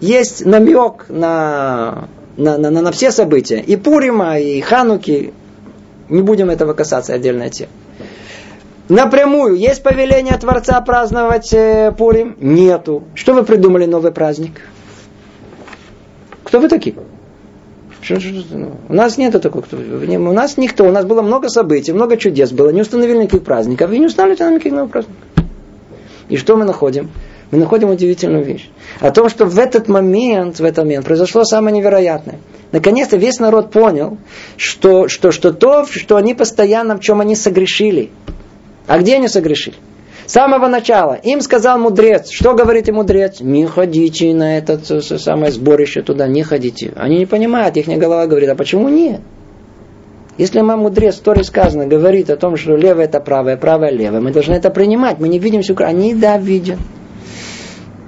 [0.00, 3.60] есть намек на, на, на, на все события.
[3.60, 5.32] И Пурима, и Хануки,
[6.08, 7.70] не будем этого касаться, отдельная тема.
[8.88, 12.36] Напрямую, есть повеление Творца праздновать э, Пурим?
[12.38, 13.04] Нету.
[13.14, 14.60] Что вы придумали новый праздник?
[16.54, 16.94] Кто вы такие?
[18.08, 19.64] Ну, у нас нет такого.
[19.72, 20.84] У нас никто.
[20.84, 22.68] У нас было много событий, много чудес было.
[22.68, 23.90] Не установили никаких праздников.
[23.90, 25.20] И не установили нам никаких новых праздников.
[26.28, 27.10] И что мы находим?
[27.50, 28.70] Мы находим удивительную вещь.
[29.00, 32.38] О том, что в этот момент, в этот момент произошло самое невероятное–
[32.70, 34.18] Наконец-то весь народ понял,
[34.56, 38.10] что, что, что то, что они постоянно, в чем они согрешили.
[38.88, 39.76] А где они согрешили?
[40.26, 41.14] Самого начала.
[41.22, 42.30] Им сказал мудрец.
[42.30, 43.40] Что говорит мудрец?
[43.40, 46.92] Не ходите на это самое сборище туда, не ходите.
[46.96, 49.20] Они не понимают, их голова говорит, а почему нет?
[50.36, 54.20] Если мам мудрец, в Торе сказано, говорит о том, что левое это правое, правое левое,
[54.20, 55.20] мы должны это принимать.
[55.20, 56.78] Мы не видим всю Они да видят.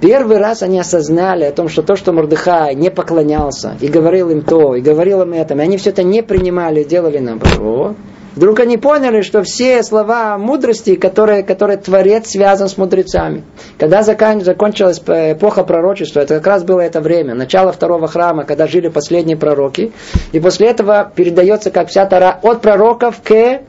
[0.01, 4.41] Первый раз они осознали о том, что то, что Мордыхай не поклонялся, и говорил им
[4.41, 7.95] то, и говорил им это, и они все это не принимали, делали наоборот.
[8.37, 13.43] Вдруг они поняли, что все слова мудрости, которые, которые Творец связан с мудрецами.
[13.79, 18.67] Когда закон, закончилась эпоха пророчества, это как раз было это время, начало второго храма, когда
[18.67, 19.91] жили последние пророки.
[20.33, 23.61] И после этого передается, как вся Тара, от пророков к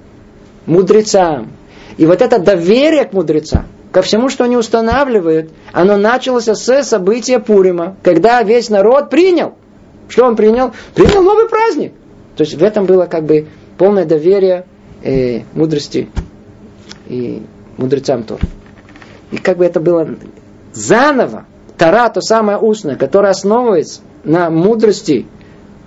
[0.66, 1.48] мудрецам.
[1.96, 7.38] И вот это доверие к мудрецам, ко всему, что они устанавливают, оно началось с события
[7.38, 9.54] Пурима, когда весь народ принял.
[10.10, 10.72] Что он принял?
[10.94, 11.94] Принял новый праздник.
[12.36, 13.46] То есть в этом было как бы
[13.78, 14.66] полное доверие
[15.02, 16.08] э, мудрости
[17.08, 17.42] и
[17.78, 18.42] мудрецам тоже.
[19.30, 20.08] И как бы это было
[20.72, 25.26] заново, Тара, то самое устное, которое основывается на мудрости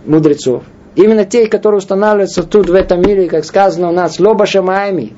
[0.05, 0.63] мудрецов.
[0.95, 5.13] Именно те, которые устанавливаются тут, в этом мире, как сказано у нас, лоба шамаями.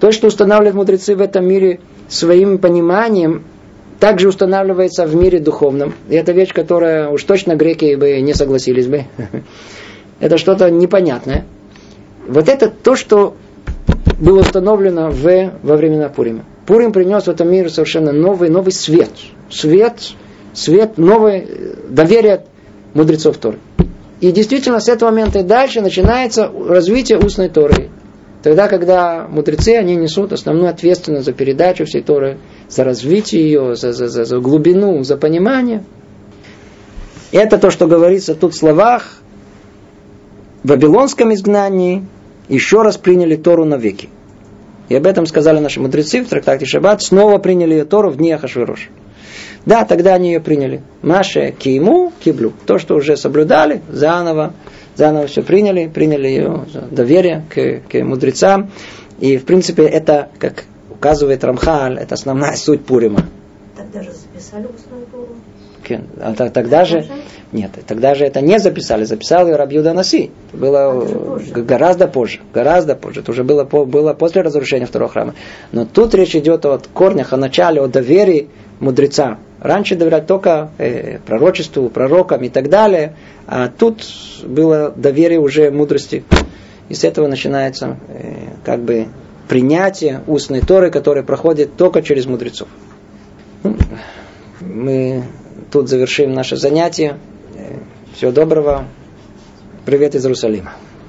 [0.00, 3.44] То, что устанавливают мудрецы в этом мире своим пониманием,
[4.00, 5.94] также устанавливается в мире духовном.
[6.08, 9.04] И это вещь, которая уж точно греки бы не согласились бы.
[10.20, 11.44] Это что-то непонятное.
[12.26, 13.36] Вот это то, что
[14.18, 16.44] было установлено в, во времена Пурима.
[16.66, 19.10] Пурим принес в этом мире совершенно новый, новый свет.
[19.50, 19.98] Свет,
[20.54, 21.46] свет, новое
[21.88, 22.44] доверие
[22.94, 23.58] мудрецов Торы.
[24.20, 27.90] И действительно с этого момента и дальше начинается развитие устной Торы.
[28.42, 33.92] Тогда, когда мудрецы, они несут основную ответственность за передачу всей Торы, за развитие ее, за,
[33.92, 35.84] за, за, за глубину, за понимание.
[37.32, 39.18] Это то, что говорится тут в словах.
[40.64, 42.06] В Вавилонском изгнании
[42.48, 44.08] еще раз приняли Тору навеки.
[44.88, 47.02] И об этом сказали наши мудрецы в трактате Шаббат.
[47.02, 48.88] Снова приняли ее Тору в дни Ахашвирош.
[49.66, 50.80] Да, тогда они ее приняли.
[51.02, 52.54] Маше киму киблю.
[52.64, 54.54] То, что уже соблюдали, заново,
[54.96, 58.70] заново все приняли, приняли ее доверие к, к мудрецам.
[59.20, 63.20] И, в принципе, это, как указывает Рамхаль, это основная суть Пурима.
[63.76, 65.28] Тогда же записали устную Тору.
[66.20, 67.06] А тогда же,
[67.52, 70.30] нет, тогда же это не записали, записал ее Рабьюда Наси.
[70.48, 71.52] Это было позже.
[71.52, 73.20] гораздо позже, гораздо позже.
[73.20, 75.34] Это уже было, было после разрушения второго храма.
[75.72, 78.48] Но тут речь идет о корнях, о начале, о доверии
[78.80, 79.38] мудреца.
[79.60, 83.14] Раньше доверяли только э, пророчеству, пророкам и так далее,
[83.46, 84.04] а тут
[84.42, 86.24] было доверие уже мудрости.
[86.88, 89.08] И с этого начинается э, как бы
[89.48, 92.68] принятие устной Торы, которая проходит только через мудрецов.
[93.62, 93.76] Ну,
[94.60, 95.24] мы
[95.74, 97.18] тут завершим наше занятие.
[98.14, 98.84] Всего доброго.
[99.84, 100.74] Привет из Иерусалима.